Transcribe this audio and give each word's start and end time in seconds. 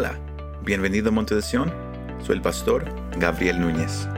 Hola, 0.00 0.18
bienvenido 0.62 1.10
a 1.10 1.12
Monte 1.12 1.34
de 1.34 1.42
Sion. 1.42 1.70
Soy 2.24 2.36
el 2.36 2.40
pastor 2.40 2.86
Gabriel 3.18 3.60
Núñez. 3.60 4.08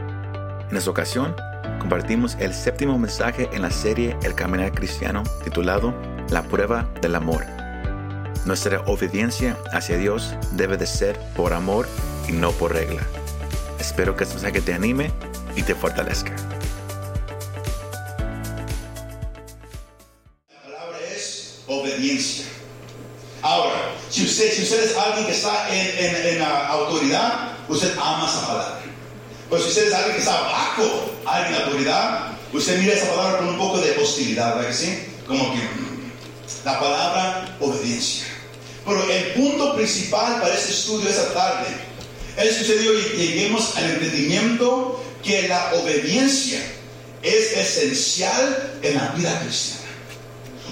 En 0.70 0.76
esta 0.76 0.88
ocasión, 0.88 1.34
compartimos 1.80 2.36
el 2.38 2.54
séptimo 2.54 2.96
mensaje 3.00 3.50
en 3.52 3.62
la 3.62 3.70
serie 3.72 4.16
El 4.22 4.36
Caminar 4.36 4.70
Cristiano 4.70 5.24
titulado 5.42 5.92
La 6.30 6.44
prueba 6.44 6.88
del 7.00 7.16
amor. 7.16 7.44
Nuestra 8.46 8.80
obediencia 8.82 9.56
hacia 9.72 9.98
Dios 9.98 10.36
debe 10.52 10.76
de 10.76 10.86
ser 10.86 11.18
por 11.34 11.52
amor 11.52 11.88
y 12.28 12.32
no 12.32 12.52
por 12.52 12.74
regla. 12.74 13.02
Espero 13.80 14.14
que 14.14 14.22
este 14.22 14.36
mensaje 14.36 14.60
te 14.60 14.74
anime 14.74 15.10
y 15.56 15.64
te 15.64 15.74
fortalezca. 15.74 16.36
Si 24.50 24.62
usted 24.62 24.84
es 24.90 24.96
alguien 24.96 25.26
que 25.26 25.32
está 25.32 25.68
en, 25.70 26.04
en- 26.04 26.26
en 26.26 26.38
la 26.40 26.66
autoridad, 26.68 27.52
usted 27.68 27.92
ama 28.00 28.28
esa 28.28 28.46
palabra. 28.46 28.78
Pero 29.48 29.62
si 29.62 29.68
usted 29.68 29.88
es 29.88 29.94
alguien 29.94 30.14
que 30.16 30.22
está 30.22 30.40
bajo 30.40 31.10
alguien 31.26 31.54
en 31.54 31.62
autoridad, 31.62 32.32
usted 32.52 32.78
mira 32.78 32.94
esa 32.94 33.10
palabra 33.10 33.38
con 33.38 33.48
un 33.50 33.58
poco 33.58 33.78
de 33.78 33.96
hostilidad, 34.02 34.56
¿verdad 34.56 34.68
que 34.70 34.74
sí? 34.74 34.98
Como 35.26 35.52
que 35.52 35.58
mm, 35.60 36.12
la 36.64 36.80
palabra 36.80 37.56
obediencia. 37.60 38.24
Pero 38.84 39.02
el 39.10 39.24
punto 39.34 39.76
principal 39.76 40.40
para 40.40 40.54
este 40.54 40.72
estudio 40.72 41.08
esta 41.08 41.32
tarde 41.34 41.68
es 42.36 42.54
que 42.56 42.60
usted 42.62 42.80
y 42.80 42.84
yo 42.84 42.92
lleguemos 43.16 43.76
al 43.76 43.84
entendimiento 43.90 45.02
que 45.22 45.46
la 45.48 45.72
obediencia 45.74 46.60
es 47.22 47.52
esencial 47.56 48.72
en 48.82 48.96
la 48.96 49.08
vida 49.10 49.38
cristiana. 49.40 49.82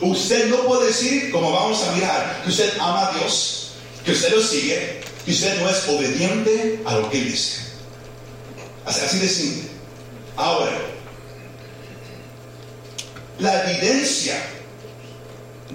Usted 0.01 0.49
no 0.49 0.57
puede 0.67 0.87
decir, 0.87 1.31
como 1.31 1.53
vamos 1.53 1.83
a 1.85 1.93
mirar, 1.93 2.41
que 2.43 2.51
usted 2.51 2.73
ama 2.81 3.09
a 3.09 3.13
Dios, 3.19 3.60
que 4.05 4.13
usted 4.13 4.31
lo 4.35 4.43
sigue, 4.43 5.01
que 5.25 5.33
usted 5.33 5.61
no 5.61 5.69
es 5.69 5.89
obediente 5.89 6.81
a 6.85 6.97
lo 6.97 7.11
que 7.11 7.19
Él 7.19 7.33
dice. 7.33 7.63
Así, 8.87 9.19
de 9.19 9.29
simple. 9.29 9.71
Ahora, 10.37 10.73
la 13.39 13.71
evidencia 13.71 14.43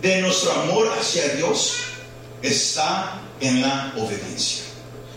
de 0.01 0.21
nuestro 0.21 0.51
amor 0.51 0.91
hacia 0.99 1.27
Dios 1.35 1.77
está 2.41 3.21
en 3.39 3.61
la 3.61 3.93
obediencia. 3.97 4.63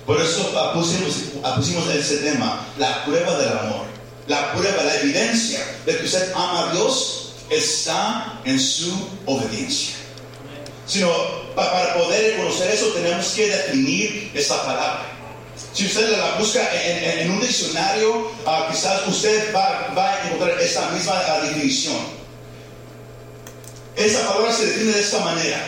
Por 0.06 0.20
eso 0.20 0.50
pusimos, 0.72 1.14
pusimos 1.56 1.86
ese 1.88 2.18
tema, 2.18 2.66
la 2.78 3.04
prueba 3.04 3.36
del 3.38 3.58
amor. 3.58 3.86
La 4.26 4.52
prueba, 4.52 4.82
la 4.82 4.94
evidencia 5.00 5.60
de 5.84 5.98
que 5.98 6.04
usted 6.04 6.32
ama 6.34 6.68
a 6.68 6.72
Dios 6.72 7.32
está 7.50 8.40
en 8.44 8.58
su 8.60 8.92
obediencia. 9.26 9.97
Sino 10.88 11.12
pa- 11.54 11.70
para 11.70 11.94
poder 11.94 12.36
conocer 12.38 12.70
eso 12.70 12.86
tenemos 12.88 13.26
que 13.28 13.46
definir 13.46 14.32
esta 14.34 14.64
palabra. 14.64 15.18
Si 15.74 15.84
usted 15.86 16.08
la 16.16 16.36
busca 16.38 16.60
en, 16.72 17.30
un 17.30 17.40
diccionario, 17.40 18.30
ah, 18.46 18.68
quizás 18.70 19.06
usted 19.06 19.54
va, 19.54 19.86
a 19.94 20.26
encontrar 20.26 20.58
esta 20.60 20.88
misma 20.90 21.12
ah, 21.28 21.40
definición. 21.42 21.96
Esa 23.94 24.26
palabra 24.26 24.52
se 24.52 24.66
define 24.66 24.92
de 24.92 25.00
esta 25.00 25.18
manera. 25.20 25.60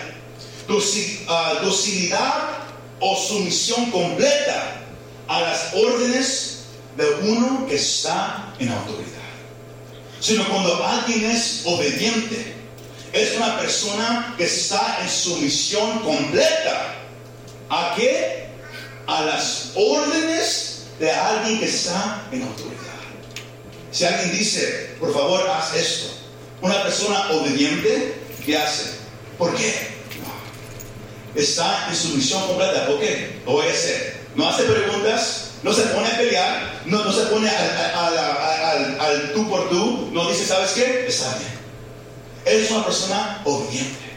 Ah, 1.29 1.59
docilidad 1.63 2.35
o 3.01 3.17
sumisión 3.17 3.91
completa 3.91 4.83
a 5.27 5.41
las 5.41 5.75
órdenes 5.75 6.61
de 6.97 7.07
uno 7.29 7.67
que 7.67 7.77
está 7.77 8.55
en 8.59 8.71
autoridad. 8.71 9.11
Sino 10.21 10.49
cuando 10.49 10.85
alguien 10.85 11.31
es 11.31 11.63
obediente, 11.65 12.55
es 13.13 13.37
una 13.37 13.59
persona 13.59 14.35
que 14.37 14.45
está 14.45 14.99
en 15.03 15.09
sumisión 15.09 15.99
completa. 16.01 16.95
¿A 17.69 17.95
qué? 17.97 18.47
A 19.07 19.23
las 19.23 19.73
órdenes 19.75 20.85
de 20.99 21.11
alguien 21.11 21.59
que 21.61 21.67
está 21.67 22.23
en 22.33 22.43
autoridad. 22.43 22.77
Si 23.91 24.05
alguien 24.05 24.33
dice, 24.33 24.95
por 25.01 25.13
favor, 25.13 25.49
haz 25.51 25.75
esto. 25.75 26.07
Una 26.63 26.83
persona 26.83 27.31
obediente, 27.31 28.15
¿qué 28.45 28.57
hace? 28.59 28.85
¿Por 29.39 29.55
qué? 29.57 29.89
Está 31.35 31.87
en 31.89 31.97
sumisión 31.97 32.47
completa. 32.47 32.87
¿Por 32.87 33.01
qué? 33.01 33.41
Lo 33.47 33.53
voy 33.53 33.67
a 33.67 33.71
hacer. 33.73 34.21
No 34.35 34.49
hace 34.49 34.63
preguntas, 34.65 35.53
no 35.63 35.73
se 35.73 35.83
pone 35.83 36.09
a 36.09 36.17
pelear, 36.17 36.83
no, 36.87 37.05
no 37.05 37.13
se 37.13 37.23
pone 37.27 37.49
al, 37.49 37.95
al- 37.95 38.19
al- 38.19 39.01
al- 39.01 39.33
tú 39.33 39.49
por 39.49 39.69
tú, 39.69 40.09
no 40.13 40.29
dice, 40.31 40.47
¿sabes 40.47 40.71
qué? 40.73 41.07
Está 41.09 41.35
bien. 41.39 41.51
Es 42.45 42.71
una 42.71 42.85
persona 42.85 43.43
obediente. 43.45 44.11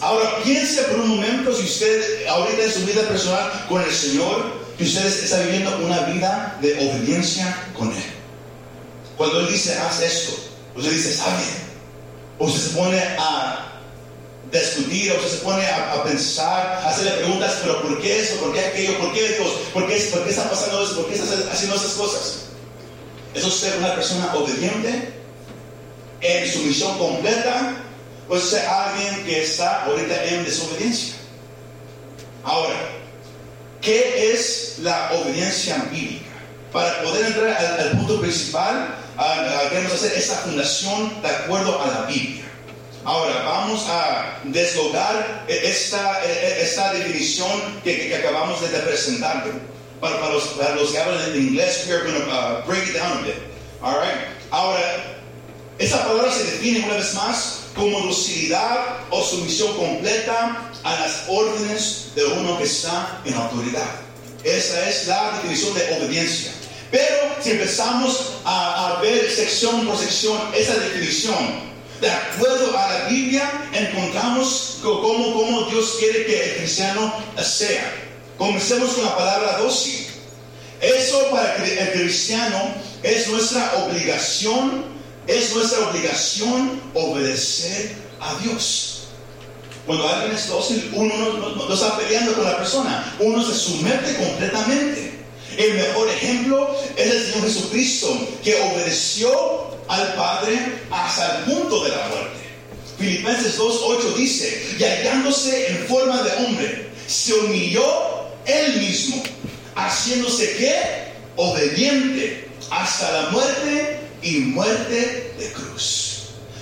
Ahora 0.00 0.42
piense 0.42 0.82
por 0.82 1.00
un 1.00 1.08
momento 1.08 1.54
si 1.54 1.64
usted 1.64 2.26
ahorita 2.26 2.64
en 2.64 2.72
su 2.72 2.80
vida 2.84 3.02
personal 3.02 3.66
con 3.68 3.80
el 3.80 3.92
Señor, 3.92 4.52
usted 4.78 5.06
está 5.06 5.40
viviendo 5.40 5.76
una 5.78 6.00
vida 6.00 6.58
de 6.60 6.74
obediencia 6.74 7.56
con 7.76 7.88
Él. 7.92 8.02
Cuando 9.16 9.40
Él 9.40 9.48
dice, 9.48 9.78
haz 9.78 10.00
esto, 10.00 10.32
usted 10.74 10.90
dice, 10.90 11.10
está 11.10 11.36
bien. 11.36 11.64
Usted 12.40 12.60
se 12.60 12.76
pone 12.76 13.00
a 13.00 13.80
discutir, 14.50 15.12
usted 15.12 15.38
se 15.38 15.44
pone 15.44 15.64
a, 15.64 15.92
a 15.92 16.02
pensar, 16.02 16.82
a 16.84 16.88
hacerle 16.88 17.12
preguntas, 17.12 17.58
pero 17.62 17.82
¿por 17.82 18.00
qué 18.02 18.20
eso? 18.20 18.36
¿Por 18.36 18.52
qué 18.52 18.60
aquello? 18.60 18.98
¿Por 18.98 19.12
qué 19.12 19.28
Dios? 19.38 19.52
¿Por 19.72 19.86
qué, 19.86 19.96
por 20.12 20.24
qué 20.24 20.30
está 20.30 20.50
pasando 20.50 20.82
eso? 20.82 20.96
¿Por 20.96 21.06
qué 21.06 21.14
está 21.14 21.52
haciendo 21.52 21.76
esas 21.76 21.92
cosas? 21.92 22.38
Eso 23.32 23.48
es 23.48 23.54
ser 23.54 23.78
una 23.78 23.94
persona 23.94 24.34
obediente 24.34 25.13
en 26.20 26.50
su 26.50 26.60
misión 26.60 26.98
completa, 26.98 27.76
o 28.28 28.36
es 28.36 28.54
alguien 28.54 29.24
que 29.24 29.42
está 29.42 29.84
ahorita 29.84 30.24
en 30.24 30.44
desobediencia. 30.44 31.14
Ahora, 32.42 32.76
¿qué 33.80 34.32
es 34.32 34.76
la 34.80 35.12
obediencia 35.12 35.76
bíblica? 35.90 36.24
Para 36.72 37.02
poder 37.02 37.26
entrar 37.26 37.56
al, 37.78 37.90
punto 37.92 38.20
principal, 38.20 38.96
ah, 39.16 39.60
ah, 39.62 39.68
queremos 39.70 39.92
hacer 39.92 40.12
esta 40.16 40.34
fundación 40.38 41.22
de 41.22 41.28
acuerdo 41.28 41.80
a 41.80 41.86
la 41.86 42.06
Biblia. 42.06 42.44
Ahora, 43.04 43.42
vamos 43.44 43.86
a 43.88 44.40
deslogar 44.44 45.44
esta, 45.46 46.24
eh, 46.24 46.62
esta 46.62 46.92
definición 46.94 47.50
que, 47.84 48.14
acabamos 48.16 48.60
de 48.60 48.78
presentar. 48.78 49.44
Para, 50.00 50.20
para 50.20 50.32
los, 50.34 50.44
para 50.48 50.74
los 50.74 50.90
que 50.90 50.98
hablan 50.98 51.30
en 51.30 51.36
inglés, 51.36 51.84
we 51.86 51.94
are 51.94 52.02
going 52.02 52.14
to 52.14 52.62
break 52.66 52.88
it 52.88 52.94
down 52.94 53.18
a 53.18 53.22
bit. 53.22 53.36
All 53.82 53.98
right? 53.98 54.26
Ahora, 54.50 55.13
esa 55.78 56.04
palabra 56.06 56.32
se 56.32 56.44
define 56.44 56.84
una 56.86 56.94
vez 56.96 57.14
más 57.14 57.60
como 57.74 58.00
docilidad 58.00 58.98
o 59.10 59.24
sumisión 59.24 59.76
completa 59.76 60.70
a 60.84 61.00
las 61.00 61.24
órdenes 61.28 62.06
de 62.14 62.24
uno 62.24 62.56
que 62.58 62.64
está 62.64 63.20
en 63.24 63.34
autoridad. 63.34 63.90
Esa 64.44 64.88
es 64.88 65.06
la 65.08 65.32
definición 65.36 65.74
de 65.74 65.96
obediencia. 65.98 66.52
Pero 66.90 67.16
si 67.42 67.50
empezamos 67.52 68.34
a, 68.44 68.98
ver 69.02 69.28
sección 69.30 69.84
por 69.86 69.98
sección 69.98 70.38
esa 70.54 70.74
definición, 70.74 71.74
de 72.00 72.10
acuerdo 72.10 72.76
a 72.78 72.92
la 72.92 73.04
Biblia, 73.08 73.50
encontramos 73.72 74.78
co- 74.82 75.00
cómo, 75.02 75.32
cómo 75.34 75.62
Dios 75.62 75.96
quiere 75.98 76.24
que 76.26 76.44
el 76.50 76.56
cristiano 76.58 77.12
sea. 77.42 77.92
Comencemos 78.38 78.90
con 78.92 79.04
la 79.04 79.16
palabra 79.16 79.58
dócil. 79.58 80.06
Eso 80.80 81.30
para 81.30 81.56
el 81.56 81.92
cristiano 81.92 82.74
es 83.02 83.26
nuestra 83.28 83.72
obligación, 83.86 84.84
es 85.26 85.54
nuestra 85.54 85.88
obligación 85.88 86.80
obedecer 86.94 87.94
a 88.20 88.34
Dios. 88.42 89.08
Cuando 89.86 90.08
alguien 90.08 90.32
es 90.32 90.48
dócil, 90.48 90.90
uno 90.94 91.14
no, 91.14 91.74
está 91.74 91.98
peleando 91.98 92.34
con 92.34 92.44
la 92.44 92.56
persona, 92.56 93.14
uno 93.20 93.44
se 93.44 93.54
somete 93.54 94.16
completamente. 94.16 95.12
El 95.58 95.74
mejor 95.74 96.08
ejemplo 96.08 96.76
es 96.96 97.10
el 97.10 97.24
Señor 97.26 97.48
Jesucristo, 97.48 98.28
que 98.42 98.54
obedeció 98.60 99.30
al 99.88 100.14
Padre 100.14 100.58
hasta 100.90 101.38
el 101.38 101.44
punto 101.44 101.84
de 101.84 101.90
la 101.90 102.08
muerte. 102.08 102.44
Filipenses 102.98 103.58
2.8 103.58 104.14
dice, 104.14 104.76
y 104.78 104.82
hallándose 104.82 105.68
en 105.68 105.86
forma 105.86 106.22
de 106.22 106.32
hombre, 106.44 106.88
se 107.06 107.34
humilló 107.34 107.84
él 108.46 108.78
mismo, 108.78 109.22
haciéndose 109.74 110.56
qué? 110.56 111.12
Obediente 111.36 112.48
hasta 112.70 113.10
la 113.12 113.30
muerte 113.30 114.03
y 114.24 114.38
muerte 114.38 115.34
de 115.38 115.52
cruz. 115.52 116.14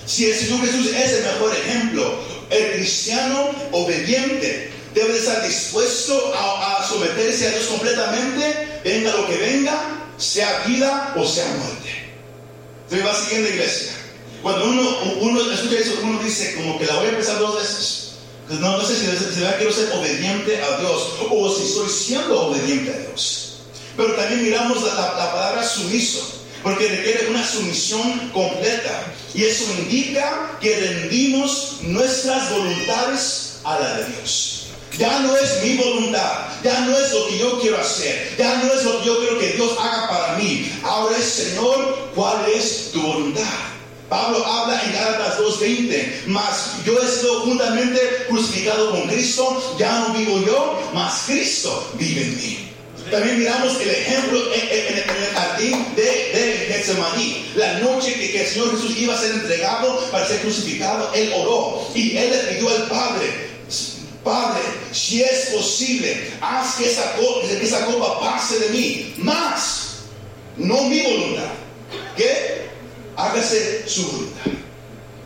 Si 0.05 0.25
el 0.25 0.37
Señor 0.37 0.59
Jesús 0.65 0.87
es 0.87 1.13
el 1.13 1.23
mejor 1.23 1.55
ejemplo, 1.55 2.19
el 2.49 2.73
cristiano 2.73 3.49
obediente 3.71 4.69
debe 4.93 5.17
estar 5.17 5.45
dispuesto 5.47 6.33
a, 6.35 6.85
someterse 6.87 7.47
a 7.47 7.51
Dios 7.51 7.65
completamente, 7.65 8.81
venga 8.83 9.15
lo 9.15 9.27
que 9.27 9.37
venga, 9.37 10.11
sea 10.17 10.63
vida 10.67 11.13
o 11.17 11.25
sea 11.25 11.47
muerte. 11.47 12.11
Se 12.89 12.97
me 12.97 13.03
va 13.03 13.15
siguiendo 13.15 13.49
iglesia. 13.49 13.93
Cuando 14.43 14.65
uno, 14.65 15.51
escucha 15.51 15.79
eso, 15.79 15.99
uno 16.03 16.21
dice 16.21 16.55
como 16.55 16.77
que 16.77 16.85
la 16.85 16.97
voy 16.97 17.07
a 17.07 17.11
empezar 17.11 17.39
dos 17.39 17.55
veces. 17.55 18.11
Pues 18.47 18.59
No, 18.59 18.85
sé 18.85 18.95
si, 18.95 19.05
quiero 19.57 19.71
ser 19.71 19.89
obediente 19.93 20.61
a 20.61 20.79
Dios 20.79 21.13
o 21.31 21.55
si 21.55 21.63
estoy 21.63 21.89
siendo 21.89 22.41
obediente 22.41 22.93
a 22.93 22.97
Dios. 23.07 23.59
Pero 23.95 24.13
también 24.15 24.43
miramos 24.43 24.83
la 24.83 25.13
palabra 25.15 25.63
sumiso, 25.63 26.42
porque 26.63 26.87
requiere 26.87 27.29
una 27.29 27.45
sumisión 27.45 28.31
completa. 28.33 29.13
Y 29.33 29.43
eso 29.43 29.65
indica 29.77 30.57
que 30.61 30.79
rendimos 30.79 31.79
nuestras 31.81 32.49
voluntades 32.49 33.59
a 33.63 33.79
la 33.79 33.97
de 33.97 34.05
Dios. 34.05 34.67
Ya 34.97 35.19
no 35.19 35.35
es 35.35 35.63
mi 35.63 35.75
voluntad, 35.75 36.47
ya 36.63 36.81
no 36.81 36.97
es 36.97 37.11
lo 37.11 37.27
que 37.27 37.39
yo 37.39 37.59
quiero 37.59 37.79
hacer, 37.79 38.35
ya 38.37 38.57
no 38.57 38.71
es 38.73 38.83
lo 38.83 38.99
que 38.99 39.05
yo 39.07 39.19
quiero 39.19 39.39
que 39.39 39.53
Dios 39.53 39.71
haga 39.79 40.07
para 40.07 40.37
mí. 40.37 40.71
Ahora 40.83 41.17
es, 41.17 41.25
Señor, 41.25 42.11
¿cuál 42.13 42.45
es 42.55 42.91
tu 42.91 43.01
voluntad? 43.01 43.41
Pablo 44.07 44.45
habla 44.45 44.79
en 44.83 44.93
Gálatas 44.93 45.39
2.20, 45.39 46.27
mas 46.27 46.75
yo 46.85 46.93
sido 47.07 47.41
juntamente 47.41 47.99
crucificado 48.29 48.91
con 48.91 49.07
Cristo, 49.07 49.75
ya 49.79 49.99
no 50.01 50.13
vivo 50.13 50.39
yo, 50.45 50.91
mas 50.93 51.23
Cristo 51.25 51.91
vive 51.97 52.21
en 52.21 52.37
mí. 52.37 52.72
También 53.11 53.39
miramos 53.39 53.79
el 53.81 53.89
ejemplo 53.89 54.39
en, 54.53 54.97
el 54.97 55.03
jardín 55.33 55.85
de, 55.95 56.03
de 56.03 56.73
Getsemaní. 56.73 57.51
La 57.55 57.79
noche 57.79 58.13
que, 58.13 58.41
el 58.41 58.47
Señor 58.47 58.71
Jesús 58.71 58.97
iba 58.97 59.13
a 59.13 59.17
ser 59.17 59.31
entregado 59.31 59.99
para 60.11 60.27
ser 60.27 60.41
crucificado, 60.41 61.11
Él 61.13 61.31
oró 61.35 61.87
y 61.93 62.17
Él 62.17 62.31
le 62.31 62.37
pidió 62.53 62.69
al 62.69 62.87
Padre, 62.87 63.53
Padre, 64.23 64.61
si 64.93 65.21
es 65.21 65.49
posible, 65.53 66.31
haz 66.39 66.75
que 66.75 66.89
esa, 66.89 67.13
que 67.15 67.61
esa 67.61 67.85
copa 67.85 68.21
pase 68.21 68.57
de 68.57 68.69
mí, 68.69 69.13
más, 69.17 70.05
no 70.55 70.83
mi 70.85 71.01
voluntad, 71.01 71.51
que 72.15 72.69
hágase 73.17 73.83
su 73.87 74.07
voluntad, 74.07 74.51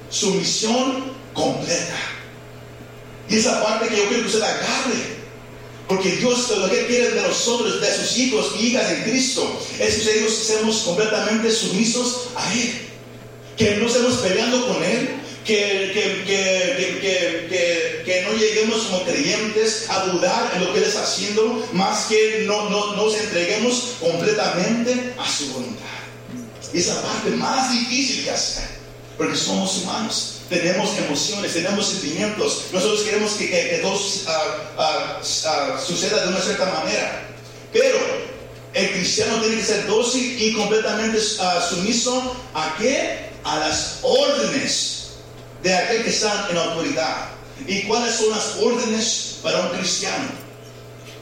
su 0.09 0.33
misión 0.33 1.13
completa. 1.33 1.99
Y 3.29 3.37
esa 3.37 3.61
parte 3.61 3.87
que 3.87 3.97
yo 3.97 4.07
quiero 4.07 4.23
que 4.23 4.29
usted 4.29 4.41
agarre 4.41 5.16
porque 5.87 6.17
Dios 6.17 6.49
lo 6.57 6.69
que 6.69 6.85
quiere 6.85 7.11
de 7.11 7.21
nosotros, 7.21 7.79
de 7.79 7.93
sus 7.95 8.17
hijos 8.17 8.51
y 8.59 8.67
hijas 8.67 8.91
en 8.91 9.03
Cristo, 9.03 9.59
es 9.79 9.95
que 9.95 10.21
nosotros 10.21 10.43
seamos 10.45 10.77
completamente 10.79 11.51
sumisos 11.51 12.29
a 12.35 12.53
Él. 12.53 12.81
Que 13.55 13.77
no 13.77 13.87
estemos 13.87 14.15
peleando 14.17 14.67
con 14.67 14.83
Él, 14.83 15.09
que, 15.45 15.93
que, 18.05 18.23
no 18.23 18.33
lleguemos 18.33 18.81
como 18.83 19.03
creyentes 19.05 19.89
a 19.89 20.05
dudar 20.07 20.51
en 20.55 20.65
lo 20.65 20.73
que 20.73 20.79
Él 20.79 20.85
está 20.85 21.03
haciendo, 21.03 21.65
más 21.71 22.07
que 22.07 22.43
no, 22.45 22.69
no, 22.69 22.95
nos 22.97 23.15
entreguemos 23.15 23.93
completamente 23.99 25.13
a 25.17 25.31
su 25.31 25.53
voluntad. 25.53 25.85
Esa 26.73 27.01
parte 27.01 27.29
más 27.31 27.71
difícil 27.71 28.25
que 28.25 28.31
hacer, 28.31 28.67
porque 29.17 29.35
somos 29.35 29.77
humanos 29.77 30.37
tenemos 30.49 30.97
emociones, 30.97 31.53
tenemos 31.53 31.87
sentimientos. 31.87 32.65
Nosotros 32.71 33.01
queremos 33.01 33.33
que, 33.33 33.49
que, 33.49 33.79
todo 33.81 33.99
ah, 34.27 34.43
ah, 34.77 35.21
ah, 35.21 35.79
suceda 35.85 36.23
de 36.23 36.29
una 36.29 36.41
cierta 36.41 36.65
manera. 36.65 37.27
Pero 37.73 37.97
el 38.73 38.91
cristiano 38.91 39.39
tiene 39.41 39.57
que 39.57 39.63
ser 39.63 39.87
dócil 39.87 40.41
y 40.41 40.53
completamente 40.53 41.19
sumiso 41.19 42.35
a 42.53 42.75
qué? 42.77 43.29
A 43.43 43.59
las 43.59 43.99
órdenes 44.03 45.09
de 45.63 45.73
aquel 45.73 46.03
que 46.03 46.09
está 46.09 46.47
en 46.49 46.57
autoridad. 46.57 47.29
¿Y 47.65 47.83
cuáles 47.83 48.15
son 48.15 48.29
las 48.29 48.55
órdenes 48.61 49.39
para 49.43 49.61
un 49.61 49.77
cristiano? 49.77 50.29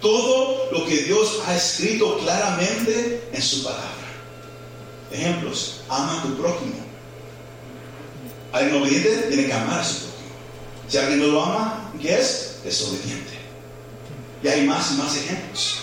Todo 0.02 0.70
lo 0.72 0.86
que 0.86 0.98
Dios 0.98 1.40
ha 1.48 1.56
escrito 1.56 2.20
claramente 2.20 3.28
en 3.32 3.42
su 3.42 3.64
palabra. 3.64 3.90
Ejemplos, 5.12 5.82
ama 5.90 6.20
a 6.20 6.24
tu 6.24 6.38
prójimo 6.38 6.85
Alguien 8.56 8.82
obediente 8.82 9.10
tiene 9.28 9.48
que 9.48 9.54
amar 9.54 9.82
a 9.82 9.84
su 9.84 9.96
prójimo. 9.96 10.30
Si 10.88 10.98
alguien 10.98 11.20
no 11.20 11.28
lo 11.28 11.44
ama, 11.44 11.92
¿qué 12.02 12.18
es? 12.18 12.60
Desobediente. 12.64 13.34
Y 14.42 14.48
hay 14.48 14.62
más 14.66 14.92
y 14.92 14.94
más 14.94 15.14
ejemplos. 15.18 15.80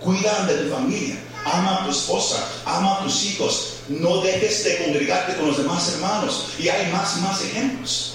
Cuida 0.00 0.44
de 0.44 0.54
tu 0.64 0.70
familia. 0.70 1.16
Ama 1.46 1.76
a 1.76 1.84
tu 1.86 1.90
esposa. 1.92 2.46
Ama 2.66 2.98
a 2.98 3.04
tus 3.04 3.24
hijos. 3.24 3.76
No 3.88 4.20
dejes 4.20 4.64
de 4.64 4.84
congregarte 4.84 5.36
con 5.36 5.48
los 5.48 5.56
demás 5.56 5.94
hermanos. 5.94 6.48
Y 6.58 6.68
hay 6.68 6.92
más 6.92 7.16
y 7.16 7.20
más 7.22 7.42
ejemplos. 7.42 8.12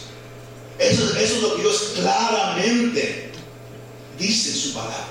Eso, 0.77 1.03
eso 1.17 1.35
es 1.37 1.41
lo 1.41 1.55
que 1.55 1.61
Dios 1.63 1.93
claramente 1.95 3.31
dice 4.19 4.51
en 4.51 4.55
su 4.55 4.73
palabra. 4.73 5.07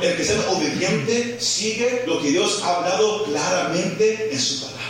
el 0.00 0.16
que 0.16 0.24
sea 0.24 0.48
obediente 0.48 1.40
sigue 1.40 2.04
lo 2.06 2.22
que 2.22 2.28
Dios 2.28 2.60
ha 2.62 2.76
hablado 2.76 3.24
claramente 3.24 4.28
en 4.30 4.40
su 4.40 4.60
palabra. 4.60 4.83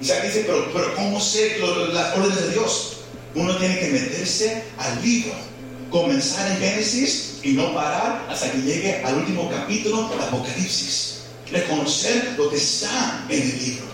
Isaac 0.00 0.24
dice, 0.24 0.44
pero, 0.46 0.70
pero 0.72 0.94
¿cómo 0.94 1.20
sé 1.20 1.58
las 1.92 2.16
órdenes 2.16 2.42
de 2.42 2.50
Dios? 2.50 2.96
Uno 3.34 3.56
tiene 3.56 3.78
que 3.78 3.88
meterse 3.88 4.64
al 4.78 5.02
libro, 5.02 5.32
comenzar 5.90 6.50
en 6.50 6.58
Génesis 6.58 7.38
y 7.42 7.52
no 7.52 7.74
parar 7.74 8.26
hasta 8.28 8.50
que 8.50 8.58
llegue 8.58 9.02
al 9.04 9.16
último 9.16 9.50
capítulo 9.50 10.08
del 10.08 10.20
Apocalipsis. 10.20 11.20
Reconocer 11.50 12.34
lo 12.36 12.50
que 12.50 12.56
está 12.56 13.24
en 13.28 13.40
el 13.40 13.58
libro. 13.58 13.84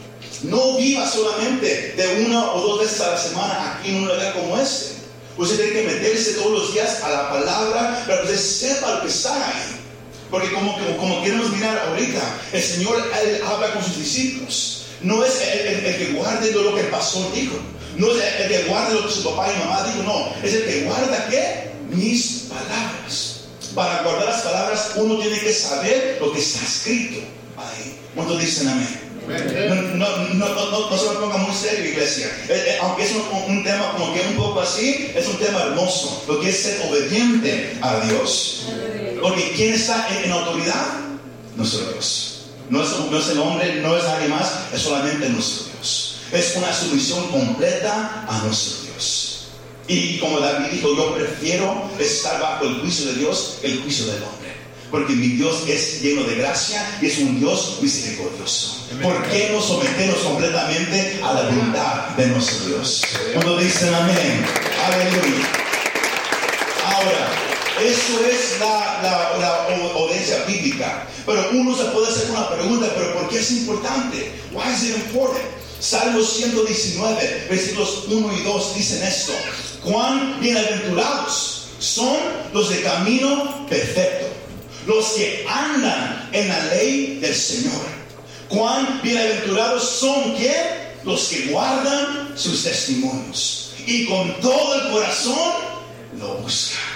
No 0.44 0.76
viva 0.76 1.08
solamente 1.08 1.94
de 1.96 2.24
una 2.26 2.52
o 2.52 2.60
dos 2.60 2.80
veces 2.80 3.00
a 3.00 3.10
la 3.10 3.18
semana 3.18 3.76
aquí 3.78 3.90
en 3.90 3.96
un 3.96 4.08
lugar 4.08 4.32
como 4.32 4.58
este. 4.58 4.92
Usted 5.36 5.56
tiene 5.56 5.72
que 5.72 5.86
meterse 5.94 6.32
todos 6.32 6.52
los 6.52 6.74
días 6.74 7.02
a 7.02 7.10
la 7.10 7.30
palabra 7.30 8.04
para 8.06 8.22
que 8.22 8.32
usted 8.32 8.38
sepa 8.38 8.94
lo 8.94 9.02
que 9.02 9.08
está 9.08 9.34
ahí. 9.34 9.76
Porque 10.30 10.52
como, 10.52 10.72
como, 10.74 10.96
como 10.96 11.22
queremos 11.22 11.50
mirar 11.50 11.78
ahorita, 11.88 12.20
el 12.52 12.62
Señor 12.62 13.02
habla 13.46 13.72
con 13.72 13.84
sus 13.84 13.98
discípulos. 13.98 14.81
No 15.02 15.24
es 15.24 15.40
el, 15.40 15.96
que 15.96 16.12
guarde 16.14 16.52
lo 16.52 16.74
que 16.74 16.82
el 16.82 16.86
pastor 16.88 17.32
dijo. 17.34 17.56
No 17.96 18.10
es 18.10 18.22
el, 18.40 18.48
que 18.48 18.64
guarde 18.64 18.94
lo 18.94 19.06
que 19.06 19.12
su 19.12 19.24
papá 19.24 19.52
y 19.52 19.58
mamá 19.58 19.82
dijo. 19.84 20.02
No, 20.02 20.32
es 20.42 20.54
el 20.54 20.64
que 20.64 20.80
guarda 20.82 21.28
qué? 21.28 21.70
Mis 21.90 22.48
palabras. 22.48 23.40
Para 23.74 24.02
guardar 24.02 24.26
las 24.26 24.42
palabras 24.42 24.92
uno 24.96 25.18
tiene 25.18 25.38
que 25.40 25.52
saber 25.52 26.18
lo 26.20 26.32
que 26.32 26.40
está 26.40 26.64
escrito 26.64 27.20
ahí. 27.56 27.98
¿Cuántos 28.14 28.38
dicen 28.40 28.68
amén? 28.68 29.02
No, 29.28 29.76
no, 29.94 30.34
no, 30.34 30.90
no, 30.90 30.98
se 30.98 31.08
me 31.10 31.14
ponga 31.14 31.36
muy 31.38 31.54
serio, 31.54 31.90
iglesia. 31.90 32.26
Eh, 32.48 32.64
eh, 32.66 32.78
aunque 32.82 33.04
es 33.04 33.12
un, 33.48 33.62
tema 33.62 33.92
como 33.92 34.12
que 34.12 34.20
un 34.20 34.36
poco 34.36 34.60
así, 34.60 35.10
es 35.14 35.26
un 35.28 35.36
tema 35.36 35.62
hermoso. 35.62 36.24
Lo 36.26 36.40
que 36.40 36.50
es 36.50 36.58
ser 36.58 36.82
obediente 36.88 37.78
a 37.80 38.00
Dios. 38.00 38.66
Porque 39.20 39.52
¿quién 39.54 39.74
está 39.74 40.08
en, 40.10 40.24
en 40.24 40.32
autoridad? 40.32 40.86
Nuestro 41.56 41.92
Dios. 41.92 42.31
No 42.72 42.82
es, 42.82 43.28
el 43.28 43.38
hombre, 43.38 43.82
no 43.82 43.94
es 43.94 44.02
nadie 44.04 44.28
más, 44.28 44.50
es 44.72 44.80
solamente 44.80 45.28
nuestro 45.28 45.66
Dios. 45.74 46.16
Es 46.32 46.56
una 46.56 46.72
sumisión 46.72 47.28
completa 47.28 48.24
a 48.26 48.38
nuestro 48.46 48.84
Dios. 48.84 49.48
Y 49.88 50.18
como 50.18 50.40
David 50.40 50.68
dijo, 50.72 50.96
yo 50.96 51.14
prefiero 51.14 51.90
estar 51.98 52.40
bajo 52.40 52.64
el 52.64 52.80
juicio 52.80 53.12
de 53.12 53.16
Dios 53.16 53.58
que 53.60 53.72
el 53.72 53.82
juicio 53.82 54.06
del 54.06 54.22
hombre. 54.22 54.52
Porque 54.90 55.12
mi 55.12 55.28
Dios 55.28 55.64
es 55.68 56.00
lleno 56.00 56.22
de 56.22 56.36
gracia 56.36 56.98
y 57.02 57.08
es 57.08 57.18
un 57.18 57.38
Dios 57.38 57.76
misericordioso. 57.82 58.86
¿Por 59.02 59.22
qué 59.28 59.50
no 59.52 59.60
sometemos 59.60 60.20
completamente 60.20 61.20
a 61.22 61.34
la 61.34 61.42
voluntad 61.42 62.08
de 62.16 62.26
nuestro 62.28 62.68
Dios? 62.68 63.02
Cuando 63.34 63.58
dicen 63.58 63.94
amén, 63.94 64.46
aleluya. 64.82 65.46
Ahora, 66.86 67.51
eso 67.80 68.26
es 68.26 68.60
la, 68.60 69.00
la, 69.38 69.96
obediencia 69.96 70.44
bíblica. 70.44 71.06
Pero 71.24 71.50
uno 71.52 71.76
se 71.76 71.84
puede 71.86 72.08
hacer 72.08 72.30
una 72.30 72.50
pregunta, 72.50 72.92
pero 72.94 73.14
¿por 73.14 73.28
qué 73.28 73.38
es 73.38 73.50
importante? 73.52 74.32
Why 74.52 74.72
is 74.72 74.82
it 74.84 74.96
important? 74.96 75.44
Salmo 75.80 76.22
119, 76.22 77.46
versículos 77.50 78.04
1 78.06 78.38
y 78.38 78.42
2 78.42 78.74
dicen 78.76 79.02
esto. 79.02 79.32
Cuán 79.82 80.40
bienaventurados 80.40 81.68
son 81.78 82.16
los 82.52 82.70
de 82.70 82.82
camino 82.82 83.66
perfecto, 83.68 84.26
los 84.86 85.06
que 85.12 85.44
andan 85.48 86.28
en 86.32 86.48
la 86.48 86.64
ley 86.66 87.18
del 87.20 87.34
Señor. 87.34 87.82
Cuán 88.48 89.00
bienaventurados 89.02 89.82
son 89.82 90.36
que 90.36 90.54
los 91.04 91.24
que 91.28 91.46
guardan 91.46 92.32
sus 92.36 92.62
testimonios 92.62 93.72
y 93.86 94.06
con 94.06 94.40
todo 94.40 94.74
el 94.74 94.92
corazón 94.92 95.52
lo 96.18 96.34
buscan. 96.34 96.91